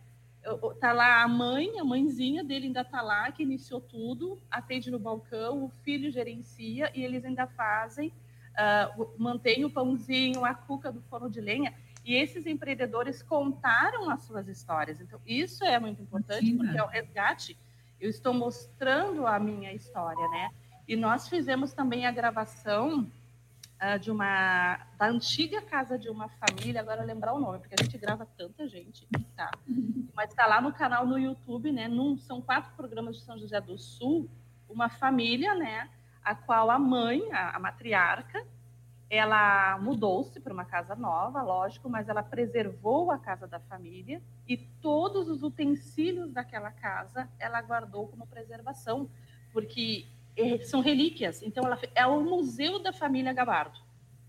Tá 0.79 0.93
lá 0.93 1.21
a 1.21 1.27
mãe, 1.27 1.79
a 1.79 1.83
mãezinha 1.83 2.43
dele 2.43 2.67
ainda 2.67 2.85
tá 2.85 3.01
lá, 3.01 3.29
que 3.31 3.43
iniciou 3.43 3.81
tudo, 3.81 4.41
atende 4.49 4.89
no 4.89 4.97
balcão, 4.97 5.65
o 5.65 5.69
filho 5.83 6.09
gerencia 6.09 6.89
e 6.95 7.03
eles 7.03 7.25
ainda 7.25 7.45
fazem, 7.45 8.13
uh, 8.55 9.13
mantém 9.17 9.65
o 9.65 9.69
pãozinho, 9.69 10.45
a 10.45 10.53
cuca 10.53 10.91
do 10.93 11.01
forno 11.01 11.29
de 11.29 11.41
lenha 11.41 11.73
e 12.09 12.15
esses 12.15 12.47
empreendedores 12.47 13.21
contaram 13.21 14.09
as 14.09 14.23
suas 14.23 14.47
histórias. 14.47 14.99
Então, 14.99 15.21
isso 15.27 15.63
é 15.63 15.77
muito 15.77 16.01
importante, 16.01 16.43
Imagina. 16.43 16.63
porque 16.63 16.79
é 16.79 16.83
o 16.83 16.87
resgate. 16.87 17.55
Eu 18.01 18.09
estou 18.09 18.33
mostrando 18.33 19.27
a 19.27 19.37
minha 19.37 19.71
história, 19.73 20.27
né? 20.29 20.49
E 20.87 20.95
nós 20.95 21.27
fizemos 21.27 21.71
também 21.71 22.07
a 22.07 22.11
gravação 22.11 23.01
uh, 23.03 23.99
de 23.99 24.09
uma 24.09 24.79
da 24.97 25.05
antiga 25.05 25.61
casa 25.61 25.99
de 25.99 26.09
uma 26.09 26.27
família, 26.29 26.81
agora 26.81 27.03
lembrar 27.03 27.31
o 27.33 27.39
nome, 27.39 27.59
porque 27.59 27.75
a 27.79 27.83
gente 27.83 27.95
grava 27.99 28.25
tanta 28.35 28.67
gente, 28.67 29.07
tá? 29.35 29.51
Mas 30.15 30.31
está 30.31 30.47
lá 30.47 30.59
no 30.59 30.73
canal 30.73 31.05
no 31.05 31.19
YouTube, 31.19 31.71
né? 31.71 31.87
Num, 31.87 32.17
são 32.17 32.41
quatro 32.41 32.73
programas 32.75 33.17
de 33.17 33.21
São 33.21 33.37
José 33.37 33.61
do 33.61 33.77
Sul, 33.77 34.27
uma 34.67 34.89
família, 34.89 35.53
né? 35.53 35.87
A 36.23 36.33
qual 36.33 36.71
a 36.71 36.79
mãe, 36.79 37.31
a, 37.31 37.55
a 37.55 37.59
matriarca, 37.59 38.43
ela 39.09 39.79
mudou-se 39.79 40.39
para 40.39 40.53
uma 40.53 40.65
casa 40.65 40.95
nova, 40.95 41.41
lógico, 41.41 41.89
mas 41.89 42.07
ela 42.07 42.21
preservou 42.21 43.11
a 43.11 43.17
casa 43.17 43.47
da 43.47 43.59
família 43.59 44.21
e 44.47 44.55
todos 44.57 45.27
os 45.27 45.41
utensílios 45.41 46.31
daquela 46.31 46.71
casa 46.71 47.27
ela 47.39 47.59
guardou 47.61 48.07
como 48.07 48.27
preservação, 48.27 49.09
porque 49.51 50.05
é, 50.37 50.59
são 50.59 50.79
relíquias. 50.79 51.41
Então, 51.41 51.65
ela 51.65 51.79
é 51.95 52.05
o 52.05 52.21
museu 52.21 52.77
da 52.77 52.93
família 52.93 53.33
Gabardo. 53.33 53.79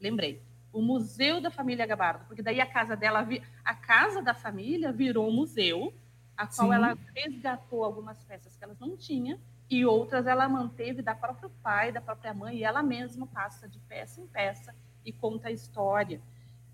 Lembrei, 0.01 0.41
o 0.73 0.81
museu 0.81 1.43
da 1.43 1.51
família 1.51 1.85
Gabardo, 1.85 2.25
porque 2.27 2.43
daí 2.43 2.59
a 2.59 2.67
casa 2.67 2.97
dela, 2.97 3.27
a 3.63 3.75
casa 3.75 4.23
da 4.23 4.33
família 4.33 4.91
virou 4.91 5.29
um 5.29 5.33
museu, 5.33 5.93
a 6.35 6.47
qual 6.47 6.69
Sim. 6.69 6.75
ela 6.75 6.97
resgatou 7.15 7.85
algumas 7.85 8.25
peças 8.25 8.57
que 8.57 8.65
elas 8.65 8.79
não 8.79 8.97
tinham 8.97 9.39
e 9.71 9.87
outras 9.87 10.27
ela 10.27 10.49
manteve 10.49 11.01
da 11.01 11.15
próprio 11.15 11.49
pai, 11.63 11.93
da 11.93 12.01
própria 12.01 12.35
mãe, 12.35 12.59
e 12.59 12.65
ela 12.65 12.83
mesma 12.83 13.27
passa 13.29 13.69
de 13.69 13.79
peça 13.79 14.21
em 14.21 14.27
peça 14.27 14.75
e 15.05 15.13
conta 15.13 15.49
a 15.49 15.53
história. 15.53 16.21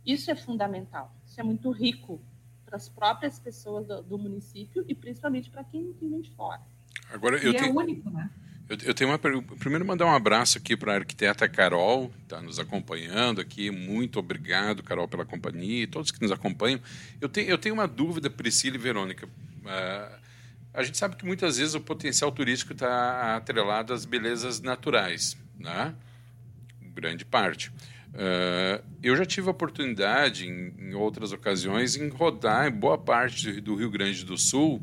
Isso 0.04 0.30
é 0.30 0.34
fundamental, 0.34 1.14
isso 1.26 1.38
é 1.38 1.44
muito 1.44 1.70
rico, 1.70 2.20
para 2.64 2.76
as 2.76 2.88
próprias 2.88 3.38
pessoas 3.38 3.86
do, 3.86 4.02
do, 4.02 4.18
município 4.18 4.84
e 4.88 4.94
principalmente 4.94 5.50
para 5.50 5.62
quem, 5.62 5.92
quem 5.92 6.08
vem 6.08 6.20
de 6.22 6.30
fora. 6.32 6.60
Agora, 7.10 7.36
eu 7.36 7.52
e 7.52 7.56
é 7.56 7.58
tenho... 7.60 7.76
único, 7.76 8.10
né? 8.10 8.30
Eu, 8.68 8.76
eu 8.82 8.94
tenho 8.94 9.10
uma 9.10 9.18
primeiro 9.18 9.84
mandar 9.84 10.06
um 10.06 10.14
abraço 10.14 10.58
aqui 10.58 10.76
para 10.76 10.92
a 10.92 10.96
arquiteta 10.96 11.48
Carol, 11.48 12.10
está 12.22 12.40
nos 12.40 12.58
acompanhando 12.58 13.40
aqui. 13.40 13.70
Muito 13.70 14.18
obrigado, 14.18 14.82
Carol, 14.82 15.06
pela 15.06 15.24
companhia 15.24 15.84
e 15.84 15.86
todos 15.86 16.10
que 16.10 16.20
nos 16.20 16.32
acompanham. 16.32 16.80
Eu 17.20 17.28
tenho, 17.28 17.48
eu 17.48 17.58
tenho 17.58 17.74
uma 17.74 17.86
dúvida, 17.86 18.28
Priscila 18.28 18.74
e 18.74 18.80
Verônica. 18.80 19.26
Uh, 19.26 20.26
a 20.76 20.82
gente 20.82 20.98
sabe 20.98 21.16
que 21.16 21.24
muitas 21.24 21.56
vezes 21.56 21.74
o 21.74 21.80
potencial 21.80 22.30
turístico 22.30 22.74
está 22.74 23.36
atrelado 23.36 23.94
às 23.94 24.04
belezas 24.04 24.60
naturais, 24.60 25.36
né? 25.58 25.94
Grande 26.94 27.24
parte. 27.24 27.72
Uh, 28.12 28.84
eu 29.02 29.16
já 29.16 29.24
tive 29.24 29.48
a 29.48 29.50
oportunidade, 29.50 30.46
em, 30.46 30.74
em, 30.78 30.94
outras 30.94 31.32
ocasiões, 31.32 31.96
em 31.96 32.08
rodar 32.08 32.68
em 32.68 32.70
boa 32.70 32.98
parte 32.98 33.58
do 33.60 33.74
Rio 33.74 33.90
Grande 33.90 34.22
do 34.22 34.36
Sul 34.36 34.82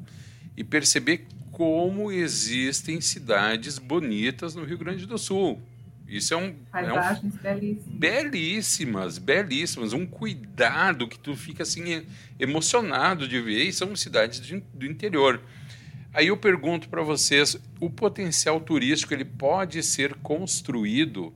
e 0.57 0.63
perceber 0.63 1.27
como 1.51 2.12
existem 2.12 3.00
cidades 3.00 3.77
bonitas 3.77 4.55
no 4.55 4.63
Rio 4.63 4.79
Grande 4.79 5.05
do 5.05 5.19
Sul. 5.19 5.62
Isso 6.07 6.33
é 6.33 6.38
um. 6.38 6.53
Paisagens 6.71 7.33
é 7.43 7.53
um, 7.53 7.59
belíssimas. 7.59 7.97
Belíssimas, 8.00 9.17
belíssimas. 9.17 9.93
Um 9.93 10.05
cuidado 10.05 11.07
que 11.07 11.17
tu 11.17 11.35
fica 11.35 11.63
assim 11.63 12.03
emocionado 12.39 13.27
de 13.27 13.39
ver. 13.39 13.63
E 13.63 13.73
são 13.73 13.95
cidades 13.95 14.41
de, 14.41 14.63
do 14.73 14.85
interior. 14.85 15.41
Aí 16.13 16.27
eu 16.27 16.38
pergunto 16.38 16.88
para 16.89 17.01
vocês: 17.01 17.58
o 17.79 17.89
potencial 17.89 18.60
turístico 18.60 19.13
ele 19.13 19.25
pode 19.25 19.82
ser 19.82 20.13
construído? 20.15 21.34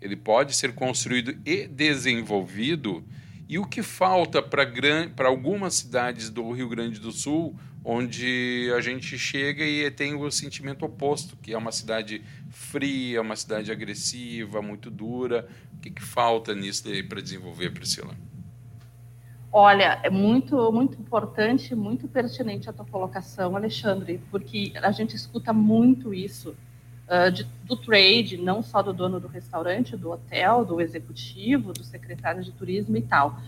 Ele 0.00 0.16
pode 0.16 0.54
ser 0.54 0.74
construído 0.74 1.38
e 1.46 1.66
desenvolvido? 1.66 3.04
E 3.48 3.58
o 3.58 3.64
que 3.64 3.82
falta 3.82 4.42
para 4.42 5.28
algumas 5.28 5.74
cidades 5.74 6.28
do 6.28 6.50
Rio 6.50 6.68
Grande 6.68 6.98
do 6.98 7.12
Sul 7.12 7.56
onde 7.84 8.72
a 8.74 8.80
gente 8.80 9.18
chega 9.18 9.62
e 9.62 9.90
tem 9.90 10.14
o 10.14 10.30
sentimento 10.30 10.86
oposto, 10.86 11.36
que 11.36 11.52
é 11.52 11.58
uma 11.58 11.70
cidade 11.70 12.22
fria, 12.48 13.20
uma 13.20 13.36
cidade 13.36 13.70
agressiva, 13.70 14.62
muito 14.62 14.90
dura. 14.90 15.46
O 15.74 15.80
que, 15.80 15.90
que 15.90 16.02
falta 16.02 16.54
nisso 16.54 16.84
para 17.06 17.20
desenvolver, 17.20 17.70
Priscila? 17.70 18.16
Olha, 19.56 20.00
é 20.02 20.10
muito, 20.10 20.72
muito 20.72 21.00
importante, 21.00 21.76
muito 21.76 22.08
pertinente 22.08 22.68
a 22.68 22.72
tua 22.72 22.84
colocação, 22.84 23.54
Alexandre, 23.54 24.20
porque 24.28 24.72
a 24.82 24.90
gente 24.90 25.14
escuta 25.14 25.52
muito 25.52 26.12
isso 26.12 26.56
uh, 27.08 27.30
de, 27.30 27.44
do 27.62 27.76
trade, 27.76 28.36
não 28.36 28.64
só 28.64 28.82
do 28.82 28.92
dono 28.92 29.20
do 29.20 29.28
restaurante, 29.28 29.96
do 29.96 30.10
hotel, 30.10 30.64
do 30.64 30.80
executivo, 30.80 31.72
do 31.72 31.84
secretário 31.84 32.42
de 32.42 32.50
turismo 32.50 32.96
e 32.96 33.02
tal 33.02 33.38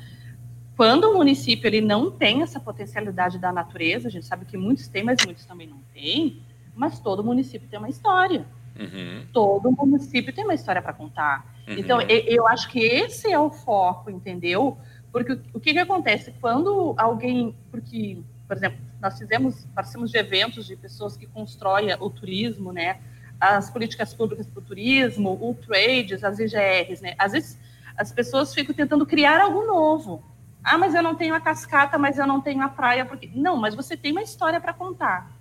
quando 0.76 1.04
o 1.04 1.14
município 1.14 1.66
ele 1.66 1.80
não 1.80 2.10
tem 2.10 2.42
essa 2.42 2.60
potencialidade 2.60 3.38
da 3.38 3.50
natureza, 3.50 4.08
a 4.08 4.10
gente 4.10 4.26
sabe 4.26 4.44
que 4.44 4.58
muitos 4.58 4.86
têm, 4.86 5.02
mas 5.02 5.16
muitos 5.25 5.46
também 5.46 5.66
não 5.66 5.78
têm, 5.94 6.42
mas 6.75 7.00
todo 7.00 7.25
município 7.25 7.66
tem 7.66 7.78
uma 7.78 7.88
história. 7.88 8.44
Uhum. 8.78 9.25
Todo 9.32 9.72
município 9.72 10.34
tem 10.34 10.44
uma 10.44 10.52
história 10.52 10.82
para 10.82 10.92
contar. 10.92 11.46
Uhum. 11.66 11.75
Então, 11.78 11.98
eu 12.02 12.46
acho 12.46 12.68
que 12.68 12.78
esse 12.78 13.32
é 13.32 13.38
o 13.38 13.50
foco, 13.50 14.10
entendeu? 14.10 14.76
Porque 15.16 15.32
o 15.54 15.58
que, 15.58 15.73
que 15.73 15.78
acontece? 15.78 16.35
Quando 16.42 16.94
alguém. 16.99 17.56
Porque, 17.70 18.18
por 18.46 18.54
exemplo, 18.54 18.78
nós 19.00 19.18
fizemos, 19.18 19.66
participamos 19.75 20.11
de 20.11 20.18
eventos 20.18 20.66
de 20.66 20.76
pessoas 20.76 21.16
que 21.16 21.26
constroem 21.26 21.94
o 21.99 22.11
turismo, 22.11 22.70
né? 22.70 23.00
As 23.40 23.70
políticas 23.70 24.12
públicas 24.12 24.46
para 24.46 24.61
o 24.61 24.62
turismo, 24.62 25.30
o 25.40 25.54
trades, 25.54 26.23
as 26.23 26.38
IGRs, 26.38 27.00
né? 27.00 27.14
Às 27.18 27.32
vezes 27.32 27.58
as 27.96 28.12
pessoas 28.12 28.52
ficam 28.52 28.75
tentando 28.75 29.06
criar 29.06 29.40
algo 29.40 29.64
novo. 29.64 30.23
Ah, 30.62 30.76
mas 30.76 30.94
eu 30.94 31.02
não 31.02 31.14
tenho 31.14 31.35
a 31.35 31.40
cascata, 31.40 31.96
mas 31.96 32.18
eu 32.18 32.26
não 32.26 32.42
tenho 32.42 32.61
a 32.61 32.68
praia. 32.68 33.06
Porque... 33.06 33.30
Não, 33.35 33.56
mas 33.56 33.75
você 33.75 33.96
tem 33.96 34.12
uma 34.12 34.23
história 34.23 34.61
para 34.61 34.75
contar. 34.75 35.35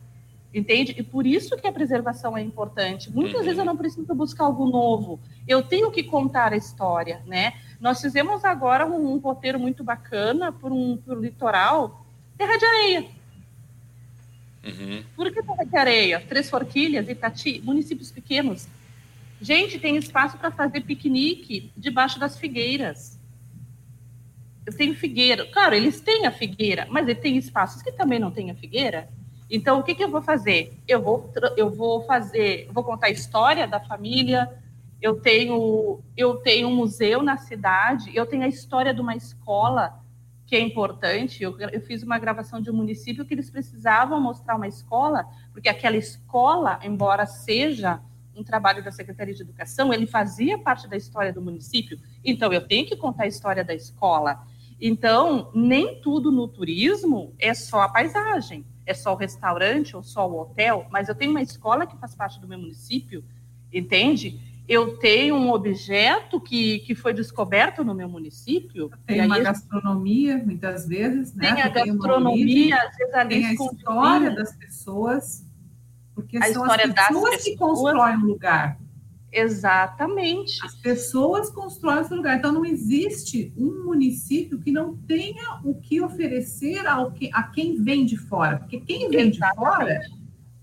Entende? 0.56 0.96
E 0.98 1.04
por 1.04 1.28
isso 1.28 1.58
que 1.58 1.68
a 1.68 1.72
preservação 1.72 2.38
é 2.38 2.42
importante. 2.42 3.12
Muitas 3.12 3.40
uhum. 3.40 3.44
vezes 3.44 3.60
eu 3.60 3.66
não 3.66 3.76
preciso 3.76 4.16
buscar 4.16 4.46
algo 4.46 4.66
novo. 4.66 5.20
Eu 5.46 5.62
tenho 5.62 5.92
que 5.92 6.02
contar 6.02 6.54
a 6.54 6.56
história, 6.56 7.22
né? 7.28 7.54
Nós 7.78 8.00
fizemos 8.00 8.46
agora 8.46 8.86
um, 8.86 9.16
um 9.16 9.18
roteiro 9.18 9.60
muito 9.60 9.84
bacana 9.84 10.54
por 10.54 10.72
um 10.72 10.96
por 10.96 11.22
litoral, 11.22 12.06
terra 12.38 12.56
de 12.56 12.66
areia. 12.66 13.06
Uhum. 14.64 15.04
Por 15.14 15.30
que 15.30 15.44
terra 15.44 15.66
de 15.66 15.78
areia? 15.78 16.24
Três 16.26 16.50
Forquilhas, 16.50 17.10
Itati, 17.10 17.62
municípios 17.62 18.10
pequenos. 18.10 18.66
Gente, 19.42 19.78
tem 19.78 19.98
espaço 19.98 20.38
para 20.38 20.52
fazer 20.52 20.82
piquenique 20.82 21.70
debaixo 21.76 22.18
das 22.18 22.40
figueiras 22.40 23.20
eu 24.66 24.76
tenho 24.76 24.96
figueira. 24.96 25.46
Claro, 25.46 25.76
eles 25.76 26.02
têm 26.02 26.26
a 26.26 26.32
figueira, 26.32 26.88
mas 26.90 27.06
tem 27.20 27.38
espaços 27.38 27.82
que 27.82 27.92
também 27.92 28.18
não 28.18 28.32
têm 28.32 28.50
a 28.50 28.56
figueira. 28.56 29.08
Então, 29.50 29.80
o 29.80 29.84
que, 29.84 29.94
que 29.94 30.04
eu 30.04 30.10
vou 30.10 30.22
fazer? 30.22 30.78
Eu 30.88 31.02
vou, 31.02 31.32
eu 31.56 31.70
vou 31.70 32.02
fazer, 32.04 32.68
vou 32.72 32.84
contar 32.84 33.08
a 33.08 33.12
história 33.12 33.68
da 33.68 33.80
família. 33.80 34.52
Eu 35.02 35.22
tenho, 35.22 36.02
eu 36.18 36.38
tenho 36.38 36.68
um 36.68 36.76
museu 36.76 37.22
na 37.22 37.38
cidade. 37.38 38.16
Eu 38.16 38.26
tenho 38.26 38.44
a 38.44 38.48
história 38.48 38.94
de 38.94 39.02
uma 39.02 39.16
escola 39.16 40.02
que 40.48 40.56
é 40.56 40.60
importante. 40.60 41.44
Eu, 41.44 41.60
eu 41.60 41.82
fiz 41.82 42.02
uma 42.04 42.18
gravação 42.18 42.60
de 42.60 42.72
um 42.72 42.74
município 42.74 43.26
que 43.26 43.34
eles 43.34 43.50
precisavam 43.50 44.20
mostrar 44.20 44.56
uma 44.56 44.68
escola, 44.68 45.26
porque 45.52 45.70
aquela 45.70 45.98
escola, 45.98 46.80
embora 46.84 47.26
seja 47.26 48.00
um 48.36 48.44
trabalho 48.44 48.84
da 48.84 48.92
Secretaria 48.92 49.34
de 49.34 49.42
Educação, 49.42 49.94
ele 49.94 50.06
fazia 50.06 50.58
parte 50.58 50.88
da 50.88 50.98
história 50.98 51.32
do 51.32 51.42
município. 51.42 51.98
Então, 52.24 52.52
eu 52.52 52.68
tenho 52.68 52.86
que 52.86 52.96
contar 52.96 53.24
a 53.24 53.28
história 53.28 53.64
da 53.64 53.74
escola. 53.74 54.46
Então, 54.80 55.52
nem 55.54 56.02
tudo 56.02 56.32
no 56.32 56.48
turismo 56.48 57.34
é 57.40 57.54
só 57.54 57.82
a 57.82 57.90
paisagem, 57.90 58.66
é 58.86 58.94
só 58.94 59.14
o 59.14 59.18
restaurante 59.18 59.96
ou 59.96 60.04
só 60.04 60.30
o 60.30 60.40
hotel, 60.40 60.88
mas 60.92 61.10
eu 61.10 61.16
tenho 61.16 61.32
uma 61.32 61.42
escola 61.42 61.88
que 61.88 61.98
faz 61.98 62.16
parte 62.16 62.40
do 62.40 62.48
meu 62.48 62.60
município, 62.60 63.24
entende? 63.74 64.40
Eu 64.68 64.98
tenho 64.98 65.36
um 65.36 65.52
objeto 65.52 66.40
que, 66.40 66.80
que 66.80 66.96
foi 66.96 67.14
descoberto 67.14 67.84
no 67.84 67.94
meu 67.94 68.10
município. 68.10 68.92
Tem 69.06 69.24
uma 69.26 69.40
gastronomia, 69.40 70.38
muitas 70.38 70.88
vezes, 70.88 71.34
né? 71.36 71.54
Tem 71.54 71.62
a 71.62 71.70
gastronomia, 71.70 72.76
às 72.76 72.98
vezes 72.98 73.14
ali 73.14 73.30
tem 73.30 73.46
a 73.46 73.54
história 73.54 74.32
das 74.32 74.56
pessoas, 74.56 75.46
porque 76.16 76.38
a 76.38 76.52
são 76.52 76.64
as 76.64 76.78
pessoas 76.82 77.44
que 77.44 77.56
constroem 77.56 78.18
o 78.18 78.26
lugar. 78.26 78.80
Exatamente. 79.36 80.66
As 80.66 80.76
pessoas 80.76 81.50
constroem 81.50 82.00
esse 82.00 82.14
lugar. 82.14 82.38
Então, 82.38 82.54
não 82.54 82.66
existe 82.66 83.54
um 83.58 83.84
município 83.84 84.60
que 84.60 84.72
não 84.72 84.96
tenha 84.96 85.60
o 85.64 85.76
que 85.76 86.02
oferecer 86.02 86.88
ao 86.88 87.12
que, 87.12 87.30
a 87.34 87.44
quem 87.44 87.84
vem 87.84 88.06
de 88.06 88.16
fora. 88.16 88.60
Porque 88.60 88.80
quem 88.80 89.10
vem 89.10 89.30
Exatamente. 89.30 89.40
de 89.40 89.56
fora 89.56 90.00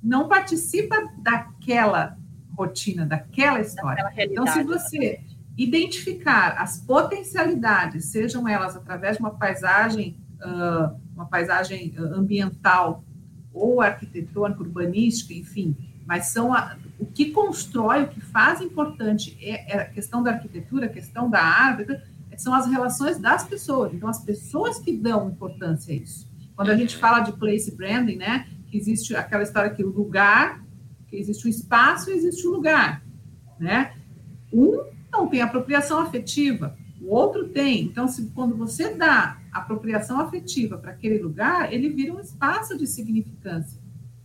não 0.02 0.26
participa 0.26 0.96
daquela 1.18 2.16
rotina, 2.56 3.04
daquela 3.04 3.60
história. 3.60 4.04
Daquela 4.04 4.32
então, 4.32 4.46
se 4.46 4.62
você 4.62 5.20
identificar 5.56 6.56
as 6.58 6.80
potencialidades, 6.80 8.06
sejam 8.06 8.48
elas 8.48 8.74
através 8.74 9.16
de 9.16 9.22
uma 9.22 9.32
paisagem, 9.32 10.16
uma 11.14 11.26
paisagem 11.26 11.94
ambiental 11.98 13.04
ou 13.52 13.82
arquitetônica, 13.82 14.62
urbanística, 14.62 15.34
enfim, 15.34 15.76
mas 16.06 16.26
são 16.26 16.52
a, 16.52 16.76
o 16.98 17.06
que 17.06 17.30
constrói, 17.30 18.04
o 18.04 18.08
que 18.08 18.20
faz 18.20 18.60
importante 18.60 19.36
é, 19.40 19.76
é, 19.76 19.80
a 19.80 19.84
questão 19.86 20.22
da 20.22 20.32
arquitetura, 20.32 20.86
a 20.86 20.88
questão 20.88 21.28
da 21.30 21.40
árvore, 21.40 22.00
são 22.36 22.54
as 22.54 22.66
relações 22.66 23.18
das 23.18 23.44
pessoas. 23.44 23.92
Então, 23.94 24.08
as 24.08 24.22
pessoas 24.22 24.78
que 24.78 24.92
dão 24.92 25.30
importância 25.30 25.92
a 25.92 25.96
isso. 25.96 26.28
Quando 26.56 26.70
a 26.70 26.76
gente 26.76 26.96
fala 26.96 27.20
de 27.20 27.32
place 27.32 27.70
branding, 27.74 28.16
né, 28.16 28.48
que 28.66 28.76
existe 28.76 29.14
aquela 29.14 29.42
história 29.42 29.70
que 29.70 29.84
o 29.84 29.90
lugar, 29.90 30.64
que 31.08 31.16
existe 31.16 31.46
o 31.46 31.48
espaço 31.48 32.10
existe 32.10 32.46
o 32.46 32.50
lugar, 32.50 33.04
né? 33.60 33.94
Um 34.52 34.82
não 35.12 35.28
tem 35.28 35.42
apropriação 35.42 36.00
afetiva, 36.00 36.74
o 37.00 37.14
outro 37.14 37.48
tem. 37.48 37.82
Então, 37.82 38.08
se, 38.08 38.30
quando 38.34 38.56
você 38.56 38.94
dá 38.94 39.38
apropriação 39.52 40.18
afetiva 40.18 40.78
para 40.78 40.92
aquele 40.92 41.18
lugar, 41.18 41.70
ele 41.70 41.90
vira 41.90 42.14
um 42.14 42.20
espaço 42.20 42.78
de 42.78 42.86
significância. 42.86 43.81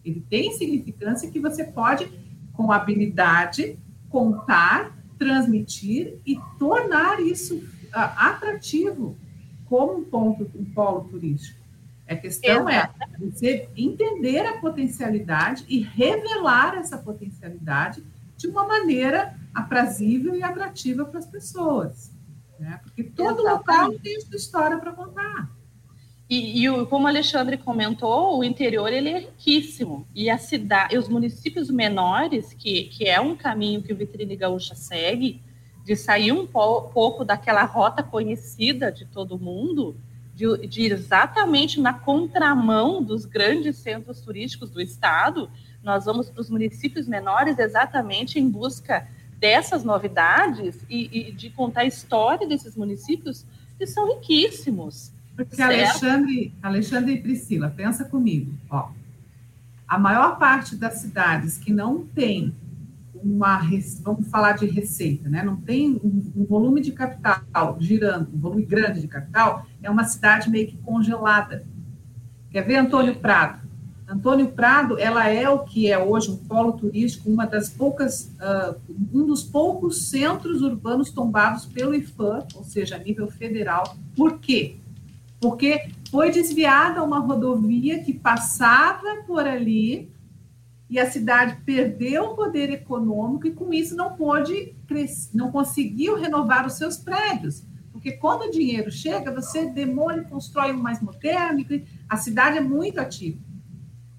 Ele 0.08 0.24
tem 0.30 0.52
significância 0.54 1.30
que 1.30 1.40
você 1.40 1.64
pode 1.64 2.10
com 2.54 2.72
habilidade, 2.72 3.78
contar, 4.10 4.98
transmitir 5.18 6.20
e 6.26 6.40
tornar 6.58 7.20
isso 7.20 7.56
uh, 7.58 8.14
atrativo 8.18 9.18
como 9.66 9.98
um 9.98 10.04
ponto, 10.04 10.50
um 10.56 10.66
polo 10.66 11.02
turístico. 11.10 11.60
A 12.08 12.16
questão 12.16 12.70
é 12.70 12.90
você 13.20 13.68
entender 13.76 14.40
a 14.40 14.60
potencialidade 14.60 15.66
e 15.68 15.82
revelar 15.82 16.76
essa 16.78 16.98
potencialidade 16.98 18.02
de 18.38 18.48
uma 18.48 18.66
maneira 18.66 19.36
aprazível 19.54 20.34
e 20.34 20.42
atrativa 20.42 21.04
para 21.04 21.20
as 21.20 21.26
pessoas. 21.26 22.12
Né? 22.58 22.80
Porque 22.82 23.04
todo 23.04 23.42
Exatamente. 23.42 23.58
local 23.58 24.00
tem 24.00 24.22
sua 24.22 24.36
história 24.38 24.78
para 24.78 24.94
contar. 24.94 25.57
E, 26.30 26.66
e, 26.66 26.86
como 26.88 27.06
o 27.06 27.08
Alexandre 27.08 27.58
comentou, 27.58 28.38
o 28.38 28.44
interior 28.44 28.92
ele 28.92 29.10
é 29.10 29.20
riquíssimo. 29.20 30.06
E 30.14 30.30
a 30.30 30.38
cidade, 30.38 30.98
os 30.98 31.08
municípios 31.08 31.70
menores, 31.70 32.54
que, 32.54 32.84
que 32.84 33.08
é 33.08 33.20
um 33.22 33.36
caminho 33.36 33.82
que 33.82 33.94
o 33.94 33.96
Vitrine 33.96 34.36
Gaúcha 34.36 34.76
segue, 34.76 35.42
de 35.86 35.96
sair 35.96 36.34
um 36.34 36.46
po, 36.46 36.82
pouco 36.90 37.24
daquela 37.24 37.64
rota 37.64 38.04
conhecida 38.04 38.92
de 38.92 39.06
todo 39.06 39.40
mundo, 39.40 39.96
de, 40.36 40.68
de 40.68 40.86
exatamente 40.86 41.80
na 41.80 41.94
contramão 41.94 43.02
dos 43.02 43.24
grandes 43.26 43.78
centros 43.78 44.20
turísticos 44.20 44.70
do 44.70 44.82
estado, 44.82 45.50
nós 45.82 46.04
vamos 46.04 46.30
para 46.30 46.42
os 46.42 46.50
municípios 46.50 47.08
menores 47.08 47.58
exatamente 47.58 48.38
em 48.38 48.50
busca 48.50 49.08
dessas 49.40 49.86
novidades 49.86 50.84
e, 50.90 51.30
e, 51.30 51.32
de 51.32 51.50
contar 51.52 51.82
a 51.82 51.86
história 51.86 52.46
desses 52.46 52.76
municípios 52.76 53.46
que 53.78 53.88
são 53.88 54.14
riquíssimos. 54.16 55.14
Porque 55.38 55.62
Alexandre, 55.62 56.52
Alexandre 56.64 57.14
e 57.14 57.22
Priscila, 57.22 57.70
pensa 57.70 58.04
comigo, 58.04 58.52
ó. 58.72 58.90
A 59.88 59.98
maior 59.98 60.40
parte 60.40 60.76
das 60.76 60.96
cidades 60.96 61.60
que 61.60 61.72
não 61.72 62.04
tem 62.04 62.54
uma, 63.14 63.62
vamos 64.02 64.28
falar 64.30 64.54
de 64.54 64.66
receita, 64.66 65.30
né? 65.30 65.44
Não 65.44 65.56
tem 65.56 66.02
um, 66.04 66.32
um 66.36 66.44
volume 66.44 66.82
de 66.82 66.92
capital 66.92 67.78
girando, 67.80 68.30
um 68.34 68.40
volume 68.40 68.66
grande 68.66 69.00
de 69.00 69.08
capital, 69.08 69.66
é 69.82 69.90
uma 69.90 70.06
cidade 70.06 70.50
meio 70.50 70.68
que 70.68 70.78
congelada. 70.78 71.64
Quer 72.50 72.64
ver 72.64 72.78
Antônio 72.78 73.16
Prado? 73.16 73.68
Antônio 74.08 74.48
Prado, 74.48 74.98
ela 74.98 75.28
é 75.28 75.48
o 75.48 75.60
que 75.60 75.92
é 75.92 76.00
hoje 76.00 76.32
um 76.32 76.38
polo 76.38 76.74
turístico, 76.74 77.30
uma 77.30 77.46
das 77.46 77.70
poucas, 77.70 78.34
uh, 78.40 78.76
um 79.14 79.26
dos 79.26 79.44
poucos 79.44 80.10
centros 80.10 80.64
urbanos 80.64 81.12
tombados 81.12 81.66
pelo 81.66 81.94
IFAM, 81.94 82.48
ou 82.56 82.64
seja, 82.64 82.96
a 82.96 83.00
nível 83.00 83.30
federal. 83.30 83.98
Por 84.16 84.40
quê? 84.40 84.78
Porque 85.40 85.90
foi 86.10 86.32
desviada 86.32 87.04
uma 87.04 87.20
rodovia 87.20 88.04
que 88.04 88.14
passava 88.14 89.24
por 89.26 89.46
ali 89.46 90.12
e 90.90 91.00
a 91.00 91.10
cidade 91.10 91.62
perdeu 91.66 92.26
o 92.26 92.36
poder 92.36 92.72
econômico 92.72 93.46
e 93.46 93.52
com 93.52 93.74
isso 93.74 93.96
não 93.96 94.16
pôde 94.16 94.76
não 95.34 95.52
conseguiu 95.52 96.16
renovar 96.16 96.66
os 96.66 96.74
seus 96.74 96.98
prédios. 96.98 97.64
Porque 97.92 98.14
quando 98.14 98.44
o 98.44 98.52
dinheiro 98.52 98.90
chega, 98.92 99.34
você 99.34 99.70
demole, 99.70 100.24
constrói 100.26 100.72
um 100.72 100.82
mais 100.82 101.02
moderno, 101.02 101.66
a 102.08 102.16
cidade 102.16 102.58
é 102.58 102.62
muito 102.62 103.00
ativa. 103.00 103.40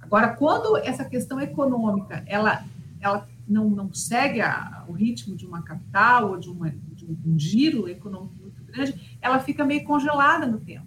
Agora, 0.01 0.29
quando 0.29 0.77
essa 0.79 1.05
questão 1.05 1.41
econômica 1.41 2.23
ela, 2.27 2.65
ela 3.01 3.29
não, 3.47 3.71
não 3.71 3.93
segue 3.93 4.41
a, 4.41 4.85
o 4.89 4.93
ritmo 4.93 5.37
de 5.37 5.47
uma 5.47 5.63
capital 5.63 6.31
ou 6.31 6.39
de, 6.39 6.51
uma, 6.51 6.71
de 6.71 7.07
um, 7.07 7.39
giro 7.39 7.89
econômico 7.89 8.35
muito 8.41 8.63
grande, 8.65 9.19
ela 9.23 9.39
fica 9.39 9.65
meio 9.65 9.85
congelada 9.85 10.47
no 10.47 10.59
tempo. 10.61 10.87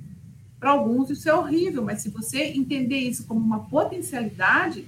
Para 0.61 0.69
alguns 0.69 1.09
isso 1.09 1.27
é 1.27 1.33
horrível, 1.33 1.83
mas 1.83 2.03
se 2.03 2.09
você 2.09 2.43
entender 2.43 2.99
isso 2.99 3.25
como 3.25 3.39
uma 3.39 3.61
potencialidade, 3.61 4.87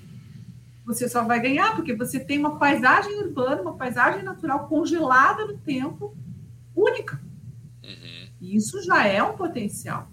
você 0.85 1.09
só 1.09 1.23
vai 1.23 1.39
ganhar, 1.39 1.75
porque 1.75 1.95
você 1.95 2.19
tem 2.19 2.37
uma 2.37 2.59
paisagem 2.59 3.17
urbana, 3.17 3.63
uma 3.63 3.73
paisagem 3.73 4.21
natural 4.21 4.67
congelada 4.67 5.47
no 5.47 5.57
tempo, 5.57 6.15
única. 6.75 7.19
Uhum. 7.83 8.27
E 8.39 8.55
isso 8.55 8.83
já 8.83 9.07
é 9.07 9.23
um 9.23 9.35
potencial. 9.35 10.07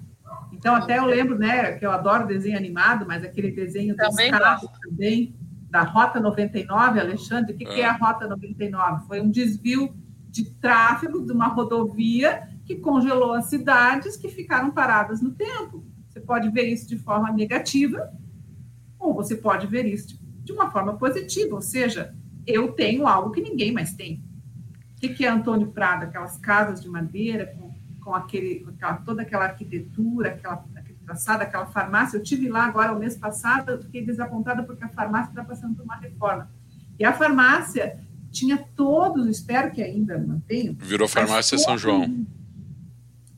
Então, 0.51 0.75
até 0.75 0.99
eu 0.99 1.05
lembro, 1.05 1.39
né, 1.39 1.73
que 1.73 1.85
eu 1.85 1.91
adoro 1.91 2.27
desenho 2.27 2.57
animado, 2.57 3.05
mas 3.07 3.23
aquele 3.23 3.51
desenho 3.51 3.95
dos 3.95 4.09
também 4.09 4.31
carros 4.31 4.71
também, 4.81 5.35
da 5.69 5.83
Rota 5.83 6.19
99, 6.19 7.01
Alexandre, 7.01 7.53
o 7.53 7.57
que, 7.59 7.67
que 7.67 7.83
é 7.83 7.85
a 7.85 7.91
ah. 7.91 7.99
Rota 7.99 8.27
99? 8.27 9.07
Foi 9.07 9.21
um 9.21 9.31
desvio 9.31 9.95
de 10.31 10.47
tráfego 10.53 11.23
de 11.23 11.33
uma 11.33 11.49
rodovia 11.49 12.49
que 12.71 12.77
congelou 12.77 13.33
as 13.33 13.47
cidades 13.47 14.17
que 14.17 14.29
ficaram 14.29 14.71
paradas 14.71 15.21
no 15.21 15.33
tempo. 15.33 15.85
Você 16.09 16.21
pode 16.21 16.49
ver 16.51 16.69
isso 16.69 16.89
de 16.89 16.97
forma 16.97 17.33
negativa, 17.33 18.13
ou 18.97 19.13
você 19.13 19.35
pode 19.35 19.67
ver 19.67 19.87
isso 19.87 20.21
de 20.45 20.53
uma 20.53 20.71
forma 20.71 20.97
positiva, 20.97 21.57
ou 21.57 21.61
seja, 21.61 22.15
eu 22.47 22.73
tenho 22.73 23.09
algo 23.09 23.33
que 23.33 23.41
ninguém 23.41 23.73
mais 23.73 23.95
tem. 23.95 24.23
O 24.97 25.01
que, 25.01 25.09
que 25.09 25.27
é 25.27 25.29
Antônio 25.29 25.73
Prado? 25.73 26.05
Aquelas 26.05 26.39
casas 26.39 26.81
de 26.81 26.89
madeira 26.89 27.47
com 27.47 27.71
com, 28.01 28.15
aquele, 28.15 28.61
com 28.61 28.71
aquela, 28.71 28.95
toda 28.95 29.23
aquela 29.23 29.45
arquitetura, 29.45 30.31
aquela, 30.31 30.65
aquele 30.75 30.99
traçado, 31.05 31.43
aquela 31.43 31.67
farmácia. 31.67 32.17
Eu 32.17 32.23
tive 32.23 32.49
lá 32.49 32.65
agora, 32.65 32.95
o 32.95 32.99
mês 32.99 33.15
passado, 33.15 33.73
eu 33.73 33.83
fiquei 33.83 34.03
desapontada 34.03 34.63
porque 34.63 34.83
a 34.83 34.89
farmácia 34.89 35.31
está 35.31 35.45
passando 35.45 35.77
por 35.77 35.85
uma 35.85 35.97
reforma. 35.97 36.51
E 36.99 37.05
a 37.05 37.13
farmácia 37.13 38.01
tinha 38.31 38.57
todos, 38.75 39.29
espero 39.29 39.71
que 39.71 39.83
ainda 39.83 40.19
mantenha. 40.19 40.75
Virou 40.79 41.07
farmácia 41.07 41.59
São 41.59 41.77
João. 41.77 42.27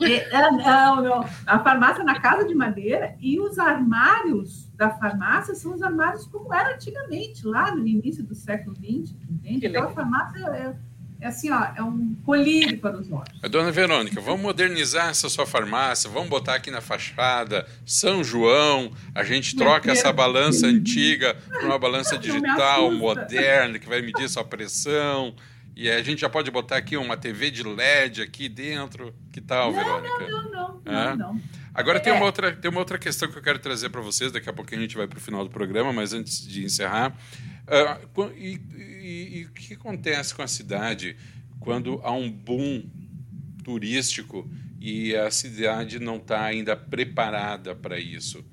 É, 0.05 0.29
é, 0.31 0.51
não, 0.51 1.03
não. 1.03 1.29
A 1.47 1.59
farmácia 1.59 2.05
na 2.05 2.21
casa 2.21 2.47
de 2.47 2.55
madeira 2.55 3.15
e 3.21 3.41
os 3.41 3.59
armários 3.59 4.71
da 4.77 4.91
farmácia 4.91 5.55
são 5.55 5.75
os 5.75 5.83
armários 5.83 6.27
como 6.27 6.53
era 6.53 6.75
antigamente, 6.75 7.47
lá 7.47 7.75
no 7.75 7.87
início 7.87 8.25
do 8.25 8.35
século 8.35 8.75
XX, 8.77 9.15
entende? 9.31 9.67
Então 9.67 9.85
a 9.85 9.91
farmácia 9.91 10.45
é, 10.47 10.75
é 11.21 11.29
assim, 11.29 11.51
ó, 11.51 11.67
é 11.77 11.83
um 11.83 12.17
colírio 12.25 12.79
para 12.79 12.99
os 12.99 13.11
olhos. 13.11 13.41
Dona 13.49 13.71
Verônica, 13.71 14.21
vamos 14.21 14.41
modernizar 14.41 15.11
essa 15.11 15.29
sua 15.29 15.47
farmácia, 15.47 16.11
vamos 16.11 16.29
botar 16.29 16.57
aqui 16.57 16.71
na 16.71 16.81
fachada 16.81 17.67
São 17.87 18.25
João, 18.25 18.91
a 19.15 19.23
gente 19.23 19.55
troca 19.55 19.93
essa 19.93 20.13
balança 20.13 20.67
antiga 20.67 21.37
por 21.49 21.65
uma 21.65 21.79
balança 21.79 22.19
digital, 22.19 22.91
moderna, 22.91 23.79
que 23.79 23.89
vai 23.89 24.03
medir 24.03 24.29
sua 24.29 24.45
pressão. 24.45 25.35
E 25.75 25.91
a 25.91 26.03
gente 26.03 26.21
já 26.21 26.29
pode 26.29 26.51
botar 26.51 26.77
aqui 26.77 26.97
uma 26.97 27.17
TV 27.17 27.51
de 27.51 27.63
LED 27.63 28.23
aqui 28.23 28.49
dentro. 28.49 29.15
Que 29.33 29.41
tal, 29.41 29.73
não, 29.73 29.79
Verônica? 29.79 30.29
Não, 30.29 30.51
não, 30.51 30.83
não. 30.85 30.93
É? 30.93 31.17
não, 31.17 31.41
Agora 31.75 31.99
tem, 31.99 32.13
uma 32.13 32.23
é. 32.23 32.25
outra, 32.25 32.55
tem 32.55 32.71
uma 32.71 32.81
outra 32.81 32.99
questão 32.99 33.31
que 33.31 33.39
eu 33.39 33.43
quero 33.43 33.59
trazer 33.59 33.89
para 33.89 34.03
vocês, 34.03 34.31
daqui 34.31 34.49
a 34.49 34.53
pouquinho 34.53 34.81
a 34.81 34.83
gente 34.83 34.97
vai 34.97 35.07
para 35.07 35.19
o 35.19 35.21
final 35.21 35.43
do 35.43 35.51
programa, 35.51 35.93
mas 35.93 36.13
antes 36.13 36.47
de 36.47 36.65
encerrar. 36.65 37.17
Uh, 37.67 38.31
e, 38.37 38.61
e, 38.77 39.39
e 39.39 39.45
o 39.47 39.53
que 39.53 39.75
acontece 39.75 40.35
com 40.35 40.43
a 40.43 40.47
cidade 40.47 41.17
quando 41.59 42.01
há 42.05 42.13
um 42.13 42.31
boom 42.31 42.85
turístico 43.65 44.51
e 44.79 45.17
a 45.17 45.31
cidade 45.31 45.99
não 45.99 46.17
está 46.17 46.45
ainda 46.45 46.77
preparada 46.77 47.75
para 47.75 47.99
isso? 47.99 48.45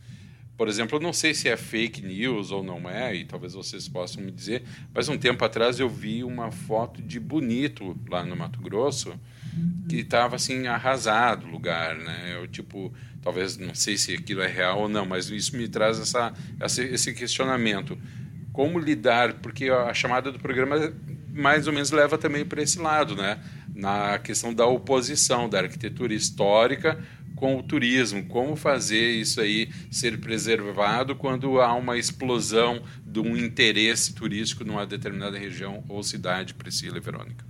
Por 0.59 0.67
exemplo, 0.67 0.97
eu 0.97 1.01
não 1.01 1.13
sei 1.13 1.33
se 1.33 1.47
é 1.47 1.55
fake 1.55 2.05
news 2.05 2.51
ou 2.51 2.61
não 2.61 2.89
é, 2.89 3.15
e 3.15 3.23
talvez 3.23 3.53
vocês 3.53 3.87
possam 3.87 4.21
me 4.21 4.29
dizer, 4.29 4.61
mas 4.93 5.07
um 5.07 5.17
tempo 5.17 5.45
atrás 5.45 5.79
eu 5.79 5.87
vi 5.87 6.21
uma 6.21 6.51
foto 6.51 7.01
de 7.01 7.17
Bonito 7.17 7.97
lá 8.09 8.25
no 8.25 8.35
Mato 8.35 8.59
Grosso, 8.59 9.17
que 9.87 10.01
estava 10.01 10.35
assim 10.35 10.67
arrasado 10.67 11.47
o 11.47 11.49
lugar, 11.49 11.95
né? 11.95 12.35
Eu 12.35 12.45
tipo, 12.45 12.93
talvez 13.21 13.55
não 13.55 13.73
sei 13.73 13.97
se 13.97 14.13
aquilo 14.13 14.41
é 14.41 14.47
real 14.47 14.81
ou 14.81 14.89
não, 14.89 15.05
mas 15.05 15.29
isso 15.29 15.55
me 15.55 15.65
traz 15.65 15.97
essa, 15.97 16.33
esse 16.59 17.13
questionamento 17.13 17.97
como 18.51 18.77
lidar, 18.77 19.35
porque 19.35 19.69
a 19.69 19.93
chamada 19.93 20.29
do 20.29 20.39
programa 20.39 20.91
mais 21.31 21.67
ou 21.67 21.73
menos 21.73 21.89
leva 21.89 22.17
também 22.17 22.43
para 22.43 22.61
esse 22.61 22.79
lado, 22.79 23.15
né? 23.15 23.39
Na 23.73 24.19
questão 24.19 24.53
da 24.53 24.65
oposição 24.65 25.47
da 25.47 25.59
arquitetura 25.59 26.13
histórica 26.13 27.01
com 27.39 27.57
o 27.57 27.63
turismo, 27.63 28.25
como 28.25 28.53
fazer 28.57 29.11
isso 29.11 29.39
aí 29.39 29.69
ser 29.89 30.19
preservado 30.19 31.15
quando 31.15 31.61
há 31.61 31.73
uma 31.73 31.97
explosão 31.97 32.83
de 33.05 33.21
um 33.21 33.37
interesse 33.37 34.13
turístico 34.13 34.65
numa 34.65 34.85
determinada 34.85 35.37
região 35.37 35.81
ou 35.87 36.03
cidade, 36.03 36.53
Priscila 36.53 36.97
e 36.97 36.99
Verônica. 37.01 37.45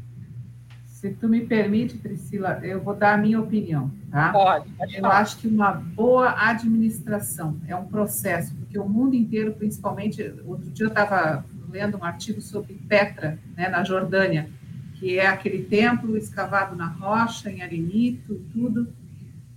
Se 0.85 1.09
tu 1.11 1.27
me 1.27 1.41
permite, 1.41 1.97
Priscila, 1.97 2.59
eu 2.61 2.81
vou 2.81 2.93
dar 2.93 3.15
a 3.15 3.17
minha 3.17 3.39
opinião, 3.39 3.89
tá? 4.11 4.31
Pode, 4.31 4.69
pode 4.73 4.97
Eu 4.97 5.05
acho 5.05 5.37
que 5.37 5.47
uma 5.47 5.71
boa 5.71 6.35
administração 6.37 7.59
é 7.67 7.75
um 7.75 7.85
processo, 7.85 8.53
porque 8.55 8.77
o 8.77 8.87
mundo 8.87 9.15
inteiro, 9.15 9.53
principalmente, 9.53 10.21
outro 10.45 10.69
dia 10.69 10.85
eu 10.85 10.89
estava 10.89 11.43
lendo 11.71 11.97
um 11.97 12.03
artigo 12.03 12.41
sobre 12.41 12.73
Petra, 12.87 13.39
né, 13.55 13.69
na 13.69 13.83
Jordânia, 13.83 14.49
que 14.95 15.17
é 15.17 15.25
aquele 15.25 15.63
templo 15.63 16.17
escavado 16.17 16.75
na 16.75 16.87
rocha, 16.87 17.49
em 17.49 17.61
arenito 17.61 18.33
e 18.33 18.39
tudo, 18.51 18.93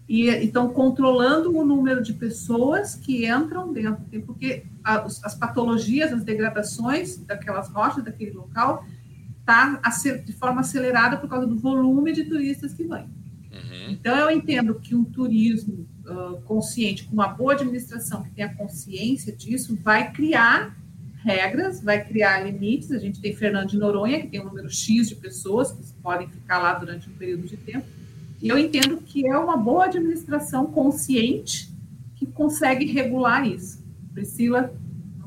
e 0.09 0.29
estão 0.29 0.69
controlando 0.69 1.57
o 1.57 1.65
número 1.65 2.03
de 2.03 2.13
pessoas 2.13 2.95
que 2.95 3.27
entram 3.27 3.73
dentro, 3.73 4.03
porque 4.27 4.65
as 4.83 5.35
patologias, 5.35 6.13
as 6.13 6.25
degradações 6.25 7.17
daquelas 7.19 7.69
rochas, 7.69 8.05
daquele 8.05 8.33
local, 8.33 8.85
está 9.41 9.81
de 10.25 10.33
forma 10.33 10.61
acelerada 10.61 11.17
por 11.17 11.29
causa 11.29 11.47
do 11.47 11.59
volume 11.59 12.13
de 12.13 12.25
turistas 12.25 12.75
que 12.75 12.85
vêm. 12.85 13.09
Uhum. 13.53 13.91
Então, 13.91 14.17
eu 14.17 14.31
entendo 14.31 14.75
que 14.77 14.95
um 14.95 15.05
turismo 15.05 15.87
uh, 16.07 16.41
consciente, 16.43 17.05
com 17.05 17.13
uma 17.13 17.29
boa 17.29 17.53
administração, 17.53 18.23
que 18.23 18.31
tenha 18.31 18.55
consciência 18.55 19.33
disso, 19.35 19.79
vai 19.83 20.13
criar 20.13 20.77
regras, 21.23 21.83
vai 21.83 22.05
criar 22.05 22.41
limites. 22.41 22.91
A 22.91 22.99
gente 22.99 23.21
tem 23.21 23.35
Fernando 23.35 23.69
de 23.69 23.79
Noronha, 23.79 24.21
que 24.21 24.29
tem 24.29 24.41
um 24.41 24.47
número 24.47 24.71
X 24.71 25.09
de 25.09 25.15
pessoas 25.15 25.73
que 25.73 25.83
podem 26.03 26.29
ficar 26.29 26.59
lá 26.59 26.75
durante 26.75 27.09
um 27.09 27.13
período 27.13 27.47
de 27.47 27.57
tempo. 27.57 27.87
Eu 28.43 28.59
entendo 28.59 28.99
que 28.99 29.27
é 29.27 29.39
uma 29.39 29.57
boa 29.57 29.85
administração 29.85 30.67
consciente 30.67 31.71
que 32.17 32.27
consegue 32.27 32.85
regular 32.87 33.47
isso. 33.47 33.83
Priscila, 34.13 34.73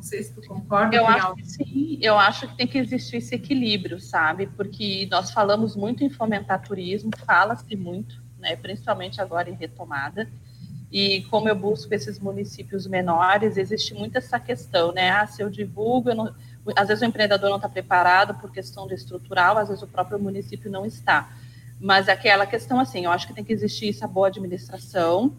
sei 0.05 0.23
se 0.23 0.33
tu 0.33 0.47
concorda. 0.47 0.95
Eu 0.95 1.07
acho 1.07 1.35
que 1.35 1.45
sim, 1.45 1.99
eu 2.01 2.17
acho 2.17 2.47
que 2.47 2.55
tem 2.55 2.67
que 2.67 2.77
existir 2.77 3.17
esse 3.17 3.35
equilíbrio, 3.35 3.99
sabe? 3.99 4.47
Porque 4.47 5.07
nós 5.09 5.31
falamos 5.31 5.75
muito 5.75 6.03
em 6.03 6.09
fomentar 6.09 6.61
turismo, 6.61 7.09
fala-se 7.25 7.75
muito, 7.75 8.21
né? 8.39 8.55
principalmente 8.55 9.19
agora 9.19 9.49
em 9.49 9.55
retomada. 9.55 10.29
E 10.91 11.23
como 11.23 11.49
eu 11.49 11.55
busco 11.55 11.93
esses 11.93 12.19
municípios 12.19 12.87
menores, 12.87 13.57
existe 13.57 13.93
muito 13.93 14.17
essa 14.17 14.39
questão, 14.39 14.93
né? 14.93 15.09
Ah, 15.09 15.27
se 15.27 15.41
eu 15.41 15.49
divulgo, 15.49 16.09
eu 16.09 16.15
não... 16.15 16.35
às 16.75 16.87
vezes 16.87 17.01
o 17.01 17.05
empreendedor 17.05 17.49
não 17.49 17.57
está 17.57 17.67
preparado 17.67 18.35
por 18.39 18.51
questão 18.51 18.87
de 18.87 18.93
estrutural, 18.93 19.57
às 19.57 19.67
vezes 19.67 19.83
o 19.83 19.87
próprio 19.87 20.19
município 20.19 20.71
não 20.71 20.85
está. 20.85 21.29
Mas 21.79 22.07
aquela 22.07 22.45
questão 22.45 22.79
assim, 22.79 23.05
eu 23.05 23.11
acho 23.11 23.27
que 23.27 23.33
tem 23.33 23.43
que 23.43 23.53
existir 23.53 23.89
essa 23.89 24.07
boa 24.07 24.27
administração, 24.27 25.35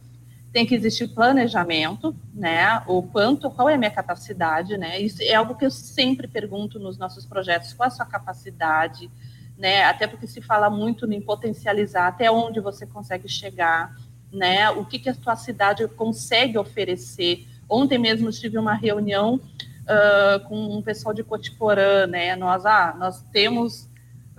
tem 0.52 0.64
que 0.64 0.74
existir 0.74 1.08
planejamento, 1.08 2.16
né? 2.32 2.82
O 2.86 3.02
quanto, 3.02 3.50
qual 3.50 3.68
é 3.68 3.74
a 3.74 3.78
minha 3.78 3.90
capacidade, 3.90 4.76
né? 4.78 4.98
Isso 4.98 5.22
é 5.22 5.34
algo 5.34 5.54
que 5.54 5.66
eu 5.66 5.70
sempre 5.70 6.26
pergunto 6.26 6.78
nos 6.78 6.96
nossos 6.96 7.26
projetos, 7.26 7.72
qual 7.74 7.86
a 7.86 7.90
sua 7.90 8.06
capacidade, 8.06 9.10
né? 9.58 9.84
Até 9.84 10.06
porque 10.06 10.26
se 10.26 10.40
fala 10.40 10.70
muito 10.70 11.10
em 11.10 11.20
potencializar 11.20 12.06
até 12.06 12.30
onde 12.30 12.60
você 12.60 12.86
consegue 12.86 13.28
chegar, 13.28 13.94
né? 14.32 14.70
O 14.70 14.84
que, 14.84 14.98
que 14.98 15.08
a 15.08 15.14
tua 15.14 15.36
cidade 15.36 15.86
consegue 15.88 16.56
oferecer. 16.56 17.46
Ontem 17.68 17.98
mesmo 17.98 18.30
tive 18.30 18.56
uma 18.56 18.74
reunião 18.74 19.34
uh, 19.34 20.48
com 20.48 20.56
um 20.56 20.82
pessoal 20.82 21.14
de 21.14 21.24
Cotiporã, 21.24 22.06
né? 22.06 22.34
Nós, 22.36 22.64
ah, 22.64 22.94
nós 22.98 23.22
temos 23.32 23.88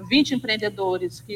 20 0.10 0.36
empreendedores 0.36 1.20
que 1.22 1.34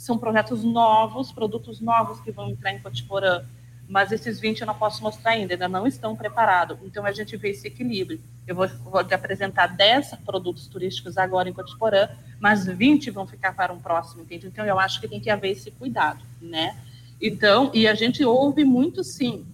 são 0.00 0.16
projetos 0.16 0.64
novos, 0.64 1.32
produtos 1.32 1.80
novos 1.80 2.20
que 2.20 2.30
vão 2.30 2.50
entrar 2.50 2.72
em 2.72 2.80
Cotiporã 2.80 3.44
mas 3.88 4.12
esses 4.12 4.38
20 4.38 4.60
eu 4.60 4.66
não 4.66 4.74
posso 4.74 5.02
mostrar 5.02 5.30
ainda, 5.30 5.54
ainda 5.54 5.66
não 5.66 5.86
estão 5.86 6.14
preparados. 6.14 6.76
Então 6.84 7.06
a 7.06 7.10
gente 7.10 7.36
vê 7.38 7.50
esse 7.50 7.66
equilíbrio. 7.66 8.20
Eu 8.46 8.54
vou, 8.54 8.68
vou 8.68 9.02
te 9.02 9.14
apresentar 9.14 9.66
10 9.68 10.14
produtos 10.26 10.66
turísticos 10.66 11.16
agora 11.16 11.48
em 11.48 11.54
Cotiporã, 11.54 12.08
mas 12.38 12.66
20 12.66 13.10
vão 13.10 13.26
ficar 13.26 13.54
para 13.56 13.72
um 13.72 13.80
próximo, 13.80 14.22
entende? 14.22 14.46
Então 14.46 14.66
eu 14.66 14.78
acho 14.78 15.00
que 15.00 15.08
tem 15.08 15.18
que 15.18 15.30
haver 15.30 15.52
esse 15.52 15.70
cuidado, 15.70 16.20
né? 16.40 16.76
Então, 17.20 17.70
e 17.72 17.88
a 17.88 17.94
gente 17.94 18.22
ouve 18.22 18.62
muito 18.62 19.02
sim 19.02 19.46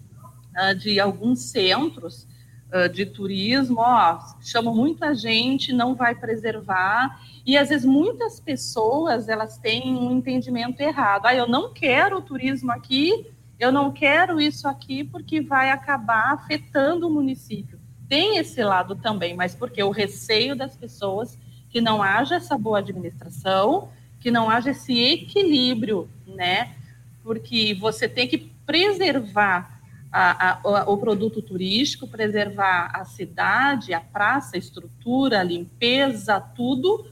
ah, 0.54 0.72
de 0.74 0.98
alguns 0.98 1.50
centros 1.50 2.26
ah, 2.74 2.88
de 2.88 3.06
turismo, 3.06 3.76
ó, 3.78 4.18
chamam 4.42 4.74
muita 4.74 5.14
gente, 5.14 5.72
não 5.72 5.94
vai 5.94 6.14
preservar, 6.14 7.20
e 7.46 7.56
às 7.56 7.68
vezes 7.68 7.86
muitas 7.86 8.40
pessoas 8.40 9.28
elas 9.28 9.56
têm 9.56 9.96
um 9.96 10.10
entendimento 10.10 10.80
errado. 10.80 11.26
Ah, 11.26 11.34
eu 11.34 11.48
não 11.48 11.72
quero 11.72 12.20
turismo 12.20 12.72
aqui 12.72 13.32
eu 13.58 13.70
não 13.70 13.92
quero 13.92 14.40
isso 14.40 14.66
aqui 14.66 15.04
porque 15.04 15.40
vai 15.40 15.70
acabar 15.70 16.32
afetando 16.32 17.06
o 17.06 17.10
município. 17.10 17.78
Tem 18.08 18.36
esse 18.36 18.62
lado 18.62 18.96
também, 18.96 19.34
mas 19.34 19.54
porque 19.54 19.82
o 19.82 19.90
receio 19.90 20.56
das 20.56 20.76
pessoas 20.76 21.38
que 21.70 21.80
não 21.80 22.02
haja 22.02 22.36
essa 22.36 22.58
boa 22.58 22.78
administração, 22.78 23.88
que 24.20 24.30
não 24.30 24.50
haja 24.50 24.70
esse 24.70 25.00
equilíbrio, 25.00 26.08
né? 26.26 26.74
Porque 27.22 27.74
você 27.74 28.08
tem 28.08 28.28
que 28.28 28.38
preservar 28.66 29.73
a, 30.16 30.60
a, 30.62 30.88
o 30.88 30.96
produto 30.96 31.42
turístico, 31.42 32.06
preservar 32.06 32.92
a 32.94 33.04
cidade, 33.04 33.92
a 33.92 34.00
praça, 34.00 34.54
a 34.54 34.58
estrutura, 34.58 35.40
a 35.40 35.42
limpeza, 35.42 36.38
tudo, 36.40 37.10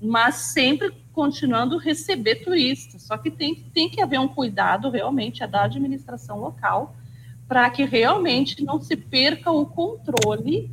mas 0.00 0.36
sempre 0.36 0.92
continuando 1.12 1.76
receber 1.76 2.36
turistas. 2.36 3.02
Só 3.02 3.18
que 3.18 3.32
tem, 3.32 3.68
tem 3.74 3.90
que 3.90 4.00
haver 4.00 4.20
um 4.20 4.28
cuidado 4.28 4.90
realmente 4.90 5.42
é 5.42 5.46
da 5.48 5.64
administração 5.64 6.38
local 6.38 6.94
para 7.48 7.68
que 7.68 7.84
realmente 7.84 8.62
não 8.62 8.80
se 8.80 8.96
perca 8.96 9.50
o 9.50 9.66
controle. 9.66 10.70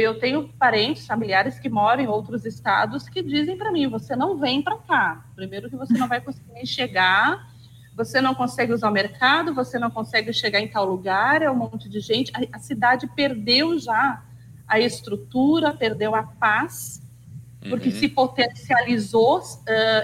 Eu 0.00 0.18
tenho 0.18 0.48
parentes, 0.58 1.06
familiares 1.06 1.58
que 1.58 1.68
moram 1.68 2.02
em 2.02 2.06
outros 2.06 2.46
estados 2.46 3.06
que 3.06 3.22
dizem 3.22 3.58
para 3.58 3.70
mim: 3.70 3.86
você 3.86 4.16
não 4.16 4.38
vem 4.38 4.62
para 4.62 4.78
cá. 4.78 5.26
Primeiro, 5.34 5.68
que 5.68 5.76
você 5.76 5.92
não 5.92 6.08
vai 6.08 6.22
conseguir 6.22 6.66
chegar, 6.66 7.54
você 7.96 8.20
não 8.20 8.34
consegue 8.34 8.72
usar 8.72 8.90
o 8.90 8.92
mercado, 8.92 9.54
você 9.54 9.78
não 9.78 9.90
consegue 9.90 10.32
chegar 10.32 10.60
em 10.60 10.68
tal 10.68 10.84
lugar, 10.84 11.40
é 11.40 11.50
um 11.50 11.56
monte 11.56 11.88
de 11.88 11.98
gente. 11.98 12.30
A, 12.34 12.56
a 12.56 12.58
cidade 12.58 13.06
perdeu 13.16 13.78
já 13.78 14.22
a 14.68 14.78
estrutura, 14.78 15.72
perdeu 15.72 16.14
a 16.14 16.22
paz 16.22 17.00
porque 17.68 17.88
uhum. 17.88 17.94
se 17.94 18.08
potencializou 18.08 19.38
uh, 19.40 19.42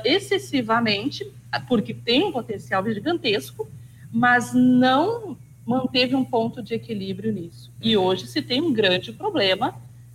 excessivamente, 0.04 1.30
porque 1.68 1.94
tem 1.94 2.24
um 2.24 2.32
potencial 2.32 2.84
gigantesco, 2.84 3.68
mas 4.10 4.52
não 4.52 5.36
manteve 5.64 6.14
um 6.14 6.24
ponto 6.24 6.62
de 6.62 6.74
equilíbrio 6.74 7.32
nisso. 7.32 7.70
Uhum. 7.70 7.88
E 7.88 7.96
hoje 7.96 8.26
se 8.26 8.42
tem 8.42 8.60
um 8.60 8.72
grande 8.72 9.12
problema 9.12 9.74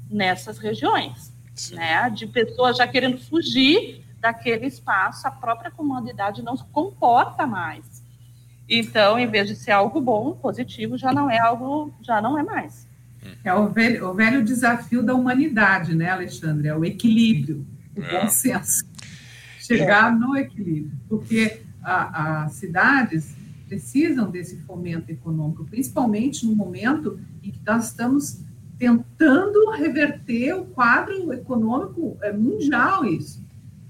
nessas 0.10 0.58
regiões, 0.58 1.32
Sim. 1.56 1.76
né? 1.76 2.10
De 2.10 2.28
pessoas 2.28 2.78
já 2.78 2.88
querendo 2.88 3.18
fugir 3.18 4.04
daquele 4.28 4.68
espaço, 4.68 5.26
a 5.26 5.32
própria 5.32 5.72
comunidade 5.72 6.44
não 6.44 6.56
se 6.56 6.66
comporta 6.66 7.48
mais. 7.48 8.04
Então, 8.70 9.18
em 9.18 9.26
vez 9.26 9.48
de 9.48 9.56
ser 9.56 9.72
algo 9.72 10.02
bom, 10.02 10.34
positivo, 10.34 10.98
já 10.98 11.14
não 11.14 11.30
é 11.30 11.40
algo, 11.40 11.94
já 12.02 12.22
não 12.22 12.38
é 12.38 12.44
mais. 12.44 12.86
É 13.44 13.54
o 13.54 13.70
velho, 13.70 14.10
o 14.10 14.14
velho 14.14 14.44
desafio 14.44 15.02
da 15.02 15.14
humanidade, 15.16 15.96
né, 15.96 16.10
Alexandre? 16.10 16.68
É 16.68 16.76
o 16.76 16.84
equilíbrio, 16.84 17.66
o 17.96 18.02
é. 18.02 18.22
bom 18.22 18.28
senso. 18.28 18.86
Chegar 19.60 20.12
no 20.12 20.36
equilíbrio. 20.36 20.92
Porque 21.08 21.62
as 21.82 22.54
cidades 22.54 23.34
precisam 23.68 24.30
desse 24.30 24.58
fomento 24.64 25.10
econômico, 25.10 25.66
principalmente 25.66 26.46
no 26.46 26.54
momento 26.54 27.18
em 27.42 27.52
que 27.52 27.62
nós 27.66 27.88
estamos 27.88 28.42
tentando 28.78 29.72
reverter 29.72 30.54
o 30.54 30.66
quadro 30.66 31.32
econômico 31.34 32.18
é, 32.22 32.32
mundial 32.32 33.06
isso. 33.06 33.47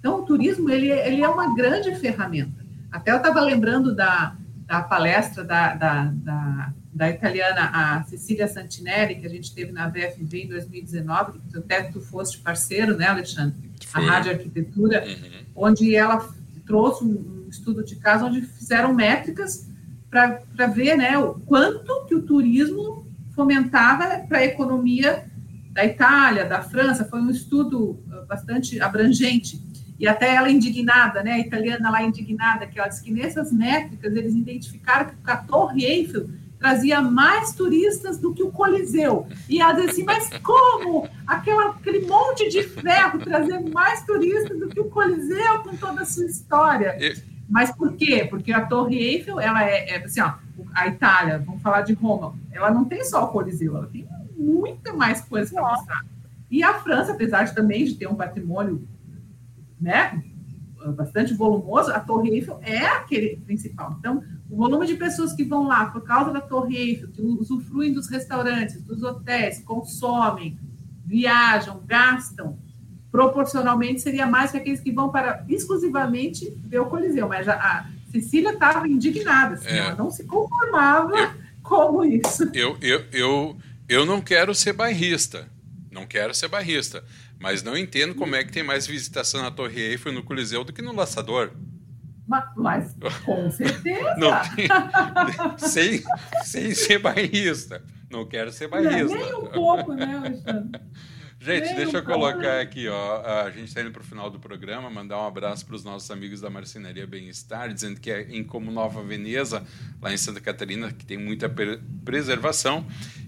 Então, 0.08 0.22
o 0.22 0.26
turismo 0.26 0.70
ele, 0.70 0.89
ele 0.89 1.22
é 1.22 1.28
uma 1.28 1.54
grande 1.54 1.93
ferramenta. 1.96 2.65
Até 2.89 3.12
eu 3.12 3.17
estava 3.17 3.41
lembrando 3.41 3.93
da, 3.93 4.38
da 4.65 4.82
palestra 4.82 5.43
da, 5.43 5.74
da, 5.76 6.06
da 6.06 6.74
da 6.93 7.12
italiana, 7.12 7.70
a 7.72 8.04
Cecília 8.06 8.48
Santinelli, 8.48 9.20
que 9.20 9.28
a 9.28 9.30
gente 9.30 9.54
teve 9.54 9.72
na 9.72 9.88
VFV 9.88 10.46
em 10.46 10.48
2019, 10.48 11.39
que 11.48 11.58
até 11.60 11.84
tu 11.84 12.02
foste 12.02 12.39
parceiro, 12.39 12.98
né, 12.98 13.06
Alexandre? 13.06 13.56
A 13.93 14.00
Rádio 14.00 14.32
Arquitetura, 14.32 15.04
uhum. 15.06 15.67
onde 15.67 15.96
ela 15.96 16.28
trouxe 16.65 17.04
um 17.04 17.46
estudo 17.48 17.84
de 17.84 17.98
caso 17.98 18.26
onde 18.26 18.41
fizeram 18.41 18.96
métricas 18.96 19.70
para 20.10 20.65
ver 20.67 20.98
né, 20.98 21.15
o 21.20 21.36
quanto 21.36 22.06
que 22.06 22.15
o 22.15 22.24
turismo 22.24 23.06
fomentava 23.36 24.26
para 24.28 24.39
a 24.39 24.46
economia 24.46 25.24
da 25.78 25.86
Itália, 25.86 26.43
da 26.43 26.63
França. 26.63 27.06
Foi 27.06 27.22
um 27.22 27.30
estudo 27.30 28.04
ah, 28.12 28.26
bastante 28.28 28.82
abrangente. 28.82 29.66
E 29.99 30.07
até 30.07 30.36
ela 30.36 30.49
indignada, 30.49 31.23
né, 31.23 31.33
a 31.33 31.39
italiana 31.39 31.89
lá 31.89 32.03
indignada, 32.03 32.67
que 32.67 32.79
ela 32.79 32.88
disse 32.88 33.03
que 33.03 33.12
nessas 33.12 33.51
métricas 33.51 34.15
eles 34.15 34.36
identificaram 34.36 35.10
que 35.10 35.31
a 35.31 35.38
Torre 35.38 35.83
Eiffel 35.86 36.29
trazia 36.60 37.01
mais 37.01 37.53
turistas 37.53 38.17
do 38.17 38.33
que 38.33 38.43
o 38.43 38.51
Coliseu. 38.51 39.27
E 39.49 39.62
ela 39.62 39.73
dizia 39.73 39.89
assim, 39.89 40.03
mas 40.03 40.29
como 40.39 41.07
aquela, 41.25 41.71
aquele 41.71 42.07
monte 42.07 42.49
de 42.49 42.63
ferro 42.63 43.19
trazer 43.19 43.60
mais 43.71 44.03
turistas 44.03 44.60
do 44.60 44.67
que 44.67 44.79
o 44.79 44.86
Coliseu 44.86 45.60
com 45.60 45.75
toda 45.75 46.01
a 46.01 46.05
sua 46.05 46.25
história? 46.25 46.97
Mas 47.49 47.71
por 47.71 47.93
quê? 47.93 48.27
Porque 48.29 48.51
a 48.51 48.65
Torre 48.65 48.97
Eiffel, 48.97 49.39
ela 49.39 49.63
é, 49.63 49.89
é 49.91 50.03
assim, 50.03 50.19
ó, 50.21 50.33
a 50.73 50.88
Itália, 50.88 51.39
vamos 51.39 51.62
falar 51.62 51.81
de 51.81 51.93
Roma, 51.93 52.36
ela 52.51 52.71
não 52.71 52.86
tem 52.86 53.03
só 53.05 53.23
o 53.23 53.27
Coliseu, 53.29 53.77
ela 53.77 53.88
tem 53.88 54.07
muita 54.36 54.93
mais 54.93 55.21
coisa 55.21 55.51
para 55.53 55.63
mostrar. 55.63 56.05
E 56.49 56.63
a 56.63 56.73
França, 56.75 57.12
apesar 57.12 57.43
de 57.43 57.55
também 57.55 57.86
de 57.86 57.95
ter 57.95 58.07
um 58.07 58.15
patrimônio, 58.15 58.88
né, 59.79 60.23
bastante 60.95 61.33
volumoso, 61.33 61.91
a 61.91 61.99
Torre 61.99 62.29
Eiffel 62.29 62.59
é 62.63 62.85
aquele 62.85 63.37
principal. 63.37 63.95
Então, 63.99 64.23
o 64.49 64.55
volume 64.55 64.85
de 64.85 64.95
pessoas 64.95 65.33
que 65.33 65.43
vão 65.43 65.67
lá 65.67 65.87
por 65.87 66.01
causa 66.01 66.31
da 66.31 66.41
Torre 66.41 66.77
Eiffel, 66.77 67.09
que 67.09 67.21
usufruem 67.21 67.91
dos 67.91 68.07
restaurantes, 68.07 68.81
dos 68.83 69.03
hotéis, 69.03 69.59
consomem, 69.59 70.57
viajam, 71.05 71.81
gastam, 71.85 72.57
proporcionalmente 73.11 74.01
seria 74.01 74.27
mais 74.27 74.51
que 74.51 74.57
aqueles 74.57 74.79
que 74.79 74.91
vão 74.91 75.09
para 75.09 75.43
exclusivamente 75.47 76.49
ver 76.65 76.79
o 76.79 76.85
Coliseu. 76.85 77.27
Mas 77.27 77.47
a, 77.47 77.53
a 77.53 77.85
Cecília 78.11 78.53
estava 78.53 78.87
indignada, 78.87 79.55
assim, 79.55 79.69
é. 79.69 79.77
ela 79.77 79.95
não 79.95 80.11
se 80.11 80.23
conformava 80.25 81.17
eu, 81.17 81.29
com 81.63 82.05
isso. 82.05 82.49
Eu, 82.53 82.77
eu, 82.81 83.05
eu, 83.11 83.57
eu 83.89 84.05
não 84.05 84.21
quero 84.21 84.53
ser 84.53 84.73
bairrista, 84.73 85.47
não 85.91 86.05
quero 86.05 86.33
ser 86.33 86.47
bairrista, 86.47 87.03
mas 87.39 87.63
não 87.63 87.78
entendo 87.78 88.15
como 88.15 88.36
é 88.36 88.43
que 88.43 88.52
tem 88.52 88.63
mais 88.63 88.88
visitação 88.88 89.41
na 89.41 89.52
Torre 89.52 89.80
Eiffel 89.82 90.13
no 90.13 90.23
Coliseu 90.23 90.63
do 90.63 90.73
que 90.73 90.82
no 90.82 90.93
Laçador. 90.93 91.52
Mas, 92.56 92.93
com 93.23 93.50
certeza. 93.52 94.15
Não, 94.17 94.32
sem, 95.58 96.04
sem 96.43 96.73
ser 96.73 97.00
bairrista. 97.00 97.82
Não 98.10 98.26
quero 98.26 98.52
ser 98.52 98.67
bairrista. 98.67 99.15
nem 99.17 99.36
um 99.36 99.47
pouco, 99.47 99.93
né, 99.93 100.17
Alexandre? 100.17 100.82
Gente, 101.47 101.75
deixa 101.75 101.99
eu 101.99 102.03
colocar 102.03 102.60
aqui, 102.60 102.89
ó. 102.89 103.21
A 103.45 103.49
gente 103.49 103.69
está 103.69 103.79
indo 103.79 103.89
para 103.89 104.01
o 104.01 104.05
final 104.05 104.29
do 104.29 104.38
programa, 104.38 104.89
mandar 104.89 105.17
um 105.17 105.25
abraço 105.25 105.65
para 105.65 105.75
os 105.77 105.83
nossos 105.86 106.12
amigos 106.12 106.41
da 106.41 106.49
Marcenaria 106.49 107.07
Bem-Estar, 107.07 107.73
dizendo 107.73 108.01
que 108.01 108.12
é 108.12 108.23
em 108.29 108.43
como 108.43 108.69
Nova 108.69 109.01
Veneza, 109.01 109.65
lá 110.01 110.13
em 110.13 110.17
Santa 110.17 110.41
Catarina, 110.41 110.91
que 110.91 111.05
tem 111.05 111.17
muita 111.17 111.49
preservação. 112.03 112.86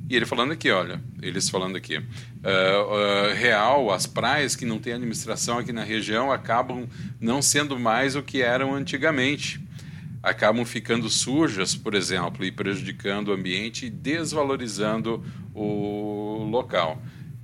E 0.10 0.18
ele 0.18 0.26
falando 0.26 0.52
aqui, 0.52 0.70
olha, 0.70 1.02
eles 1.22 1.50
falando 1.50 1.78
aqui, 1.78 1.98
uh, 1.98 2.02
uh, 2.02 3.34
real, 3.36 3.90
as 3.90 4.06
praias 4.06 4.54
que 4.54 4.66
não 4.66 4.80
têm 4.80 4.92
administração 4.92 5.58
aqui 5.58 5.72
na 5.72 5.86
região 5.86 6.30
acabam 6.30 6.90
não 7.22 7.42
sendo 7.42 7.80
mais 7.80 8.18
o 8.18 8.22
que 8.22 8.42
eram 8.42 8.76
antigamente. 8.76 9.66
Acabam 10.22 10.66
ficando 10.66 11.10
sujas, 11.10 11.74
por 11.74 11.94
exemplo, 11.94 12.44
e 12.44 12.52
prejudicando 12.52 13.30
o 13.30 13.32
ambiente 13.32 13.86
e 13.86 13.90
desvalorizando 13.90 15.24
o 15.56 16.44
local. 16.52 17.02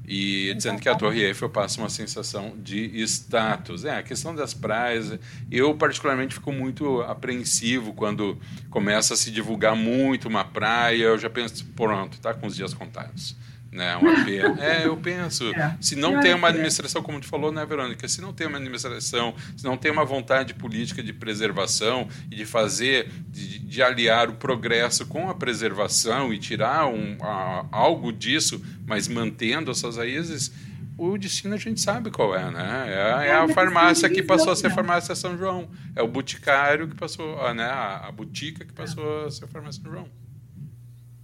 E 0.08 0.54
dizendo 0.56 0.80
que 0.80 0.88
a 0.88 0.96
Torre 0.96 1.24
Eiffel 1.24 1.50
passa 1.50 1.80
uma 1.80 1.90
sensação 1.90 2.56
de 2.58 3.02
status. 3.04 3.86
É, 3.86 3.98
a 3.98 4.04
questão 4.04 4.36
das 4.36 4.54
praias, 4.54 5.18
eu 5.52 5.74
particularmente 5.76 6.36
fico 6.36 6.52
muito 6.52 7.02
apreensivo 7.02 7.94
quando 7.94 8.40
começa 8.70 9.14
a 9.14 9.18
se 9.18 9.32
divulgar 9.32 9.76
muito 9.76 10.28
uma 10.28 10.44
praia, 10.44 11.04
eu 11.04 11.18
já 11.18 11.30
penso, 11.30 11.66
pronto, 11.76 12.14
está 12.14 12.34
com 12.34 12.48
os 12.48 12.56
dias 12.56 12.74
contados. 12.74 13.36
Né, 13.76 13.94
uma 13.98 14.24
pena. 14.24 14.58
É, 14.64 14.88
eu 14.88 14.96
penso, 14.96 15.54
é. 15.54 15.76
se 15.82 15.98
não 15.98 16.22
tem 16.22 16.34
uma 16.34 16.48
administração, 16.48 17.04
como 17.04 17.20
tu 17.20 17.28
falou, 17.28 17.52
né, 17.52 17.66
Verônica? 17.66 18.08
Se 18.08 18.22
não 18.22 18.32
tem 18.32 18.48
uma 18.48 18.58
administração, 18.58 19.36
se 19.58 19.66
não 19.66 19.76
tem 19.76 19.92
uma 19.92 20.06
vontade 20.06 20.54
política 20.54 21.04
de 21.04 21.12
preservação 21.12 22.08
e 22.32 22.36
de 22.38 22.46
fazer, 22.46 23.12
de, 23.28 23.60
de 23.60 23.84
aliar 23.84 24.30
o 24.30 24.36
progresso 24.36 25.06
com 25.06 25.30
a 25.30 25.36
preservação 25.36 26.34
e 26.34 26.40
tirar 26.40 26.88
um, 26.88 27.18
a, 27.22 27.66
algo 27.70 28.14
disso, 28.14 28.64
mas 28.88 29.10
mantendo 29.10 29.72
essas 29.72 29.98
raízes, 29.98 30.54
o 30.98 31.18
destino 31.18 31.54
a 31.54 31.58
gente 31.58 31.82
sabe 31.82 32.10
qual 32.10 32.34
é, 32.34 32.50
né? 32.50 32.86
É, 32.88 33.28
é 33.28 33.34
a 33.34 33.50
farmácia 33.50 34.10
que 34.10 34.24
passou 34.24 34.54
a 34.54 34.56
ser 34.56 34.72
farmácia 34.72 35.14
São 35.16 35.38
João. 35.38 35.70
É 35.94 36.02
o 36.02 36.08
boticário 36.08 36.88
que 36.88 36.96
passou, 36.96 37.54
né? 37.54 37.66
A, 37.66 38.08
a 38.08 38.12
botica 38.14 38.64
que 38.64 38.72
passou 38.72 39.26
a 39.26 39.32
ser 39.32 39.48
farmácia 39.48 39.84
São 39.84 39.92
João. 39.92 40.10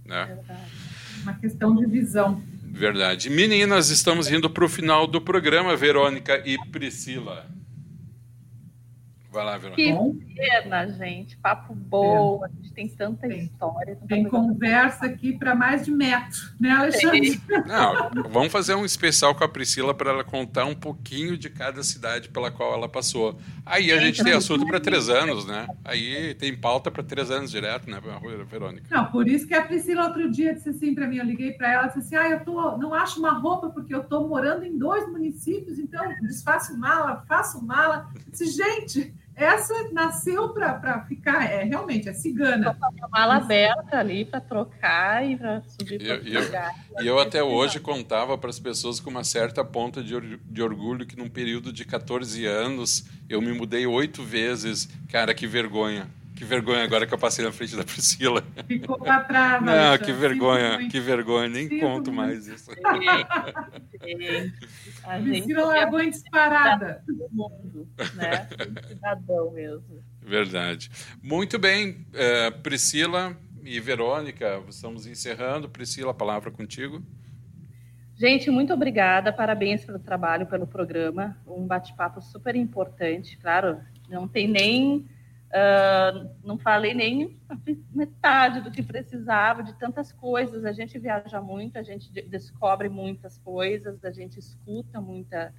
Né? 0.04 0.38
É 0.50 0.91
uma 1.22 1.34
questão 1.34 1.74
de 1.74 1.86
visão. 1.86 2.42
Verdade. 2.64 3.30
Meninas, 3.30 3.90
estamos 3.90 4.30
indo 4.30 4.48
para 4.48 4.64
o 4.64 4.68
final 4.68 5.06
do 5.06 5.20
programa, 5.20 5.76
Verônica 5.76 6.42
e 6.44 6.58
Priscila. 6.70 7.46
Vai 9.32 9.44
lá, 9.46 9.56
Verônica. 9.56 10.26
Que 10.26 10.34
pena, 10.34 10.86
gente. 10.88 11.38
Papo 11.38 11.74
bom. 11.74 12.42
É. 12.44 12.46
A 12.46 12.50
gente 12.50 12.72
tem 12.74 12.88
tanta 12.88 13.26
tem. 13.26 13.44
história. 13.44 13.96
Tanta 13.96 14.06
tem 14.06 14.24
conversa 14.24 15.06
aqui 15.06 15.32
para 15.32 15.54
mais 15.54 15.86
de 15.86 15.90
metro, 15.90 16.38
né, 16.60 16.70
Alexandre? 16.70 17.40
Não, 17.66 18.30
vamos 18.30 18.52
fazer 18.52 18.74
um 18.74 18.84
especial 18.84 19.34
com 19.34 19.42
a 19.42 19.48
Priscila 19.48 19.94
para 19.94 20.10
ela 20.10 20.22
contar 20.22 20.66
um 20.66 20.74
pouquinho 20.74 21.38
de 21.38 21.48
cada 21.48 21.82
cidade 21.82 22.28
pela 22.28 22.50
qual 22.50 22.74
ela 22.74 22.90
passou. 22.90 23.38
Aí 23.64 23.90
a 23.90 23.98
gente 23.98 24.22
tem 24.22 24.34
assunto 24.34 24.66
para 24.66 24.78
três 24.78 25.08
anos, 25.08 25.46
né? 25.46 25.66
Aí 25.82 26.34
tem 26.34 26.54
pauta 26.54 26.90
para 26.90 27.02
três 27.02 27.30
anos 27.30 27.50
direto, 27.50 27.88
né, 27.88 27.98
Verônica? 28.46 28.86
Não, 28.90 29.06
por 29.06 29.26
isso 29.26 29.48
que 29.48 29.54
a 29.54 29.62
Priscila 29.62 30.08
outro 30.08 30.30
dia 30.30 30.52
disse 30.52 30.68
assim 30.68 30.94
para 30.94 31.06
mim, 31.06 31.16
eu 31.16 31.24
liguei 31.24 31.52
para 31.52 31.72
ela, 31.72 31.86
disse 31.86 32.00
assim, 32.00 32.16
ah, 32.16 32.28
eu 32.28 32.44
tô, 32.44 32.76
não 32.76 32.92
acho 32.92 33.18
uma 33.18 33.32
roupa 33.32 33.70
porque 33.70 33.94
eu 33.94 34.02
estou 34.02 34.28
morando 34.28 34.64
em 34.64 34.76
dois 34.76 35.10
municípios, 35.10 35.78
então 35.78 36.06
desfaço 36.20 36.76
mala, 36.76 37.24
faço 37.26 37.64
mala. 37.64 38.10
Eu 38.14 38.30
disse, 38.30 38.46
gente 38.50 39.21
essa 39.42 39.74
nasceu 39.92 40.50
para 40.50 41.04
ficar, 41.06 41.44
é 41.50 41.64
realmente, 41.64 42.08
é 42.08 42.12
cigana. 42.12 42.76
Uma 42.78 43.08
mala 43.08 43.36
aberta 43.36 43.98
ali 43.98 44.24
para 44.24 44.40
trocar 44.40 45.26
e 45.28 45.36
para 45.36 45.62
subir 45.62 45.98
para 45.98 46.16
E 46.16 46.34
eu, 46.34 46.42
eu, 46.42 47.04
eu 47.04 47.18
até 47.18 47.42
hoje 47.42 47.80
contava 47.80 48.38
para 48.38 48.50
as 48.50 48.58
pessoas 48.58 49.00
com 49.00 49.10
uma 49.10 49.24
certa 49.24 49.64
ponta 49.64 50.02
de, 50.02 50.38
de 50.38 50.62
orgulho 50.62 51.06
que 51.06 51.16
num 51.16 51.28
período 51.28 51.72
de 51.72 51.84
14 51.84 52.46
anos 52.46 53.04
eu 53.28 53.40
me 53.42 53.52
mudei 53.52 53.86
oito 53.86 54.22
vezes. 54.22 54.88
Cara, 55.10 55.34
que 55.34 55.46
vergonha. 55.46 56.08
Que 56.34 56.44
vergonha 56.44 56.82
agora 56.82 57.06
que 57.06 57.14
eu 57.14 57.18
passei 57.18 57.44
na 57.44 57.52
frente 57.52 57.76
da 57.76 57.84
Priscila. 57.84 58.42
Ficou 58.66 58.98
para 58.98 59.20
trás. 59.24 59.62
Não, 59.62 59.98
que 59.98 60.12
vergonha, 60.12 60.88
que 60.88 60.98
vergonha, 60.98 61.48
nem 61.48 61.68
Sinto 61.68 61.80
conto 61.80 62.12
muito. 62.12 62.12
mais 62.12 62.46
isso. 62.46 62.70
A 65.04 65.18
Priscila 65.18 65.66
largou 65.66 66.00
em 66.00 66.10
disparada. 66.10 67.04
Mundo, 67.30 67.88
né? 68.14 68.48
Cidadão 68.88 69.52
mesmo. 69.52 70.02
Verdade. 70.20 70.90
Muito 71.22 71.58
bem, 71.58 72.06
é, 72.12 72.50
Priscila 72.50 73.36
e 73.62 73.78
Verônica, 73.78 74.62
estamos 74.68 75.06
encerrando. 75.06 75.68
Priscila, 75.68 76.10
a 76.12 76.14
palavra 76.14 76.50
contigo. 76.50 77.02
Gente, 78.16 78.50
muito 78.50 78.72
obrigada, 78.72 79.32
parabéns 79.32 79.84
pelo 79.84 79.98
trabalho, 79.98 80.46
pelo 80.46 80.66
programa, 80.66 81.36
um 81.46 81.66
bate-papo 81.66 82.20
super 82.20 82.54
importante, 82.54 83.36
claro, 83.38 83.80
não 84.08 84.28
tem 84.28 84.46
nem 84.46 85.08
Uh, 85.52 86.30
não 86.42 86.56
falei 86.56 86.94
nem 86.94 87.38
metade 87.94 88.62
do 88.62 88.70
que 88.70 88.82
precisava, 88.82 89.62
de 89.62 89.74
tantas 89.74 90.10
coisas. 90.10 90.64
A 90.64 90.72
gente 90.72 90.98
viaja 90.98 91.42
muito, 91.42 91.76
a 91.78 91.82
gente 91.82 92.10
descobre 92.22 92.88
muitas 92.88 93.36
coisas, 93.36 94.02
a 94.02 94.10
gente 94.10 94.38
escuta 94.38 94.98
muita, 94.98 95.52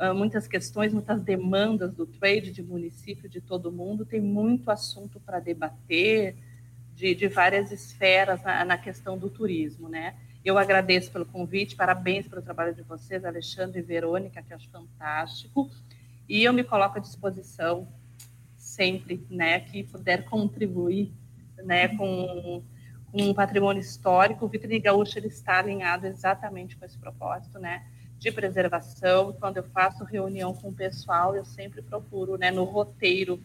uh, 0.00 0.12
muitas 0.12 0.48
questões, 0.48 0.92
muitas 0.92 1.22
demandas 1.22 1.94
do 1.94 2.06
trade, 2.06 2.50
de 2.50 2.60
município, 2.60 3.28
de 3.28 3.40
todo 3.40 3.70
mundo. 3.70 4.04
Tem 4.04 4.20
muito 4.20 4.68
assunto 4.68 5.20
para 5.20 5.38
debater, 5.38 6.36
de, 6.96 7.14
de, 7.14 7.28
várias 7.28 7.70
esferas 7.70 8.42
na, 8.42 8.64
na, 8.64 8.76
questão 8.76 9.16
do 9.16 9.30
turismo, 9.30 9.88
né? 9.88 10.16
Eu 10.44 10.58
agradeço 10.58 11.10
pelo 11.12 11.24
convite, 11.24 11.76
parabéns 11.76 12.26
pelo 12.26 12.42
trabalho 12.42 12.74
de 12.74 12.82
vocês, 12.82 13.24
Alexandre 13.24 13.78
e 13.78 13.82
Verônica, 13.82 14.42
que 14.42 14.52
acho 14.52 14.68
fantástico. 14.70 15.70
E 16.28 16.42
eu 16.42 16.52
me 16.52 16.64
coloco 16.64 16.98
à 16.98 17.00
disposição 17.00 17.86
sempre, 18.80 19.22
né, 19.28 19.60
que 19.60 19.84
puder 19.84 20.24
contribuir, 20.24 21.12
né, 21.58 21.88
com, 21.88 22.62
com 23.12 23.22
um 23.22 23.34
patrimônio 23.34 23.78
histórico, 23.78 24.46
o 24.46 24.48
Vitrine 24.48 24.78
Gaúcho 24.78 25.18
ele 25.18 25.26
está 25.26 25.58
alinhado 25.58 26.06
exatamente 26.06 26.78
com 26.78 26.86
esse 26.86 26.96
propósito, 26.96 27.58
né, 27.58 27.84
de 28.18 28.32
preservação. 28.32 29.34
Quando 29.34 29.58
eu 29.58 29.64
faço 29.64 30.02
reunião 30.02 30.54
com 30.54 30.70
o 30.70 30.72
pessoal, 30.72 31.36
eu 31.36 31.44
sempre 31.44 31.82
procuro, 31.82 32.38
né, 32.38 32.50
no 32.50 32.64
roteiro, 32.64 33.38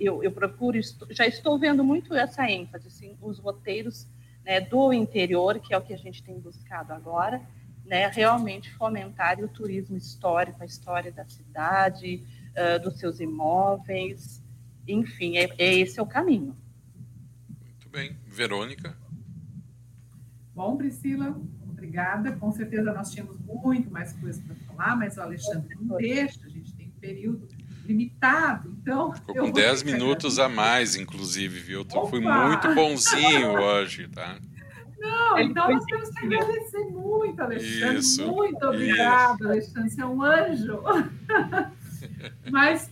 eu, 0.00 0.20
eu 0.24 0.32
procuro, 0.32 0.80
já 1.10 1.28
estou 1.28 1.56
vendo 1.60 1.84
muito 1.84 2.12
essa 2.12 2.50
ênfase, 2.50 2.88
assim, 2.88 3.16
os 3.22 3.38
roteiros 3.38 4.08
né, 4.44 4.60
do 4.60 4.92
interior, 4.92 5.60
que 5.60 5.72
é 5.72 5.78
o 5.78 5.82
que 5.82 5.94
a 5.94 5.98
gente 5.98 6.24
tem 6.24 6.40
buscado 6.40 6.92
agora, 6.92 7.40
né, 7.86 8.08
realmente 8.08 8.72
fomentar 8.72 9.38
o 9.38 9.46
turismo 9.46 9.96
histórico, 9.96 10.60
a 10.60 10.66
história 10.66 11.12
da 11.12 11.24
cidade, 11.24 12.24
uh, 12.56 12.82
dos 12.82 12.98
seus 12.98 13.20
imóveis, 13.20 14.41
enfim, 14.86 15.36
é, 15.36 15.48
é 15.58 15.78
esse 15.78 15.98
é 15.98 16.02
o 16.02 16.06
caminho. 16.06 16.56
Muito 17.48 17.88
bem. 17.90 18.16
Verônica? 18.26 18.96
Bom, 20.54 20.76
Priscila, 20.76 21.36
obrigada. 21.68 22.32
Com 22.32 22.52
certeza 22.52 22.92
nós 22.92 23.10
tínhamos 23.10 23.38
muito 23.40 23.90
mais 23.90 24.12
coisas 24.14 24.42
para 24.42 24.54
falar, 24.66 24.96
mas 24.96 25.16
o 25.16 25.22
Alexandre 25.22 25.76
não 25.80 25.96
deixa, 25.96 26.40
a 26.44 26.48
gente 26.48 26.74
tem 26.74 26.88
um 26.88 27.00
período 27.00 27.48
limitado, 27.84 28.70
então... 28.80 29.12
Ficou 29.12 29.34
com 29.34 29.50
10 29.50 29.82
minutos 29.82 30.38
a 30.38 30.48
mais, 30.48 30.94
inclusive, 30.94 31.58
viu? 31.58 31.84
Tu 31.84 32.06
fui 32.06 32.20
muito 32.20 32.74
bonzinho 32.74 33.52
hoje, 33.60 34.08
tá? 34.08 34.38
Não, 35.02 35.36
então 35.36 35.68
nós 35.68 35.84
temos 35.84 36.10
que 36.10 36.24
agradecer 36.24 36.84
muito, 36.90 37.40
Alexandre. 37.40 37.98
Isso, 37.98 38.24
muito 38.24 38.64
obrigada, 38.64 39.48
Alexandre. 39.48 39.90
Você 39.90 40.00
é 40.00 40.06
um 40.06 40.22
anjo. 40.22 40.80
Mas 42.50 42.88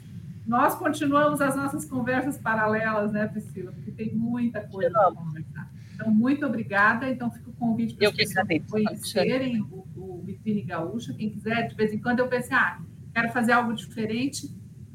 nós 0.51 0.75
continuamos 0.75 1.41
as 1.41 1.55
nossas 1.55 1.85
conversas 1.85 2.37
paralelas, 2.37 3.13
né, 3.13 3.29
Priscila? 3.29 3.71
Porque 3.71 3.93
tem 3.93 4.13
muita 4.13 4.61
coisa 4.67 4.91
para 4.91 5.13
conversar. 5.13 5.73
Então, 5.95 6.11
muito 6.11 6.45
obrigada. 6.45 7.09
Então, 7.09 7.31
fica 7.31 7.51
o 7.51 7.53
convite 7.53 7.95
para 7.95 8.11
vocês 8.11 8.35
conhecerem 8.69 9.63
o, 9.63 9.87
o 9.95 10.23
Vitrine 10.27 10.63
Gaúcha. 10.63 11.15
Quem 11.15 11.31
quiser, 11.31 11.69
de 11.69 11.77
vez 11.77 11.93
em 11.93 12.01
quando 12.01 12.19
eu 12.19 12.27
pensei, 12.27 12.57
ah, 12.57 12.83
quero 13.15 13.29
fazer 13.29 13.53
algo 13.53 13.73
diferente, 13.73 14.53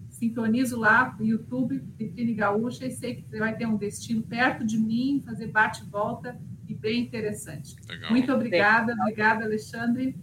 sintonizo 0.09 0.77
lá 0.77 1.15
no 1.17 1.25
YouTube, 1.25 1.81
Vitrine 1.97 2.33
Gaúcha, 2.33 2.85
e 2.85 2.91
sei 2.91 3.15
que 3.15 3.21
você 3.21 3.39
vai 3.39 3.55
ter 3.55 3.65
um 3.65 3.77
destino 3.77 4.23
perto 4.23 4.65
de 4.65 4.77
mim, 4.77 5.23
fazer 5.25 5.47
bate-volta 5.47 6.37
e 6.67 6.75
bem 6.75 7.03
interessante. 7.03 7.77
Legal. 7.87 8.11
Muito 8.11 8.33
obrigada, 8.33 8.93
obrigada, 8.93 9.45
Alexandre. 9.45 10.17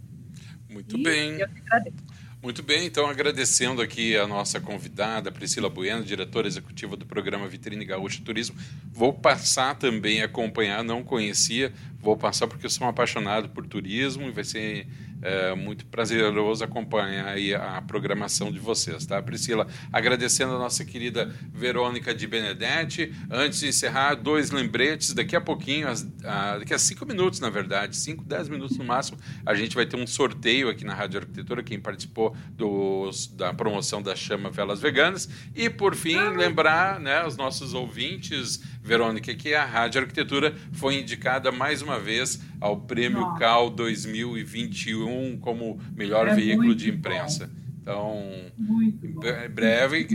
Muito 0.71 0.95
e 0.95 1.01
bem. 1.01 1.31
Eu 1.39 1.49
que 1.49 1.59
agradeço. 1.59 2.12
Muito 2.43 2.61
bem, 2.61 2.85
então 2.85 3.07
agradecendo 3.07 3.81
aqui 3.81 4.17
a 4.17 4.27
nossa 4.27 4.59
convidada, 4.59 5.31
Priscila 5.31 5.69
Bueno, 5.69 6.03
diretora 6.03 6.45
executiva 6.45 6.97
do 6.97 7.05
programa 7.05 7.47
Vitrine 7.47 7.85
Gaúcha 7.85 8.21
Turismo. 8.21 8.57
Vou 8.91 9.13
passar 9.13 9.75
também 9.75 10.21
a 10.21 10.25
acompanhar, 10.25 10.83
não 10.83 11.05
conhecia, 11.05 11.71
vou 12.03 12.17
passar 12.17 12.47
porque 12.47 12.65
eu 12.65 12.69
sou 12.69 12.85
um 12.85 12.89
apaixonado 12.89 13.49
por 13.49 13.65
turismo 13.65 14.27
e 14.27 14.31
vai 14.31 14.43
ser 14.43 14.87
é 15.23 15.55
muito 15.55 15.85
prazeroso 15.85 16.65
acompanhar 16.65 17.37
a 17.55 17.81
programação 17.81 18.51
de 18.51 18.59
vocês, 18.59 19.05
tá? 19.05 19.21
Priscila, 19.21 19.65
agradecendo 19.91 20.53
a 20.53 20.59
nossa 20.59 20.83
querida 20.83 21.33
Verônica 21.53 22.13
de 22.13 22.27
Benedetti. 22.27 23.13
Antes 23.31 23.61
de 23.61 23.69
encerrar, 23.69 24.15
dois 24.15 24.51
lembretes. 24.51 25.13
Daqui 25.13 25.33
a 25.33 25.39
pouquinho, 25.39 25.87
as, 25.87 26.05
a, 26.25 26.57
daqui 26.57 26.73
a 26.73 26.77
cinco 26.77 27.05
minutos, 27.05 27.39
na 27.39 27.49
verdade, 27.49 27.95
cinco, 27.95 28.21
dez 28.25 28.49
minutos 28.49 28.77
no 28.77 28.83
máximo, 28.83 29.17
a 29.45 29.55
gente 29.55 29.75
vai 29.75 29.85
ter 29.85 29.95
um 29.95 30.05
sorteio 30.05 30.67
aqui 30.67 30.83
na 30.83 30.93
Rádio 30.93 31.21
Arquitetura, 31.21 31.63
quem 31.63 31.79
participou 31.79 32.35
dos, 32.49 33.27
da 33.27 33.53
promoção 33.53 34.01
da 34.01 34.17
Chama 34.17 34.49
Velas 34.51 34.81
Veganas. 34.81 35.29
E, 35.55 35.69
por 35.69 35.95
fim, 35.95 36.19
lembrar 36.35 36.99
né, 36.99 37.25
os 37.25 37.37
nossos 37.37 37.73
ouvintes 37.73 38.61
Verônica, 38.83 39.33
que 39.33 39.53
a 39.53 39.65
Rádio 39.65 40.01
Arquitetura 40.01 40.53
foi 40.73 40.99
indicada 40.99 41.51
mais 41.51 41.81
uma 41.81 41.99
vez 41.99 42.41
ao 42.59 42.81
Prêmio 42.81 43.21
Nossa. 43.21 43.39
CAL 43.39 43.69
2021 43.69 45.39
como 45.39 45.79
melhor 45.95 46.27
é 46.27 46.35
veículo 46.35 46.75
de 46.75 46.89
imprensa. 46.89 47.47
Bom. 47.47 47.63
Então, 47.81 48.51
muito 48.57 49.05
em 49.05 49.49
breve 49.49 50.07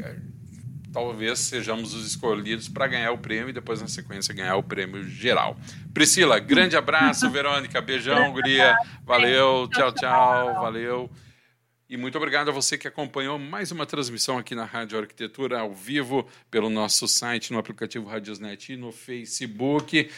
talvez 0.93 1.39
sejamos 1.39 1.95
os 1.95 2.07
escolhidos 2.07 2.69
para 2.69 2.87
ganhar 2.87 3.13
o 3.13 3.19
prêmio 3.19 3.51
e 3.51 3.53
depois, 3.53 3.81
na 3.81 3.89
sequência, 3.89 4.35
ganhar 4.35 4.57
o 4.57 4.63
prêmio 4.63 5.05
geral. 5.05 5.57
Priscila, 5.93 6.39
grande 6.39 6.77
abraço. 6.77 7.31
Verônica, 7.31 7.81
beijão, 7.81 8.33
guria. 8.33 8.77
Valeu, 9.05 9.69
tchau, 9.73 9.93
tchau. 9.93 10.55
Valeu. 10.55 11.11
E 11.91 11.97
muito 11.97 12.19
obrigado 12.19 12.51
a 12.51 12.53
você 12.53 12.77
que 12.77 12.87
acompanhou 12.87 13.39
mais 13.39 13.73
uma 13.73 13.87
transmissão 13.87 14.37
aqui 14.37 14.55
na 14.55 14.67
Rádio 14.67 14.99
Arquitetura 14.99 15.61
ao 15.61 15.73
vivo 15.73 16.29
pelo 16.51 16.69
nosso 16.69 17.09
site, 17.09 17.51
no 17.51 17.59
aplicativo 17.59 18.07
Radiosnet 18.07 18.75
e 18.75 18.77
no 18.77 18.93
Facebook. 18.93 20.11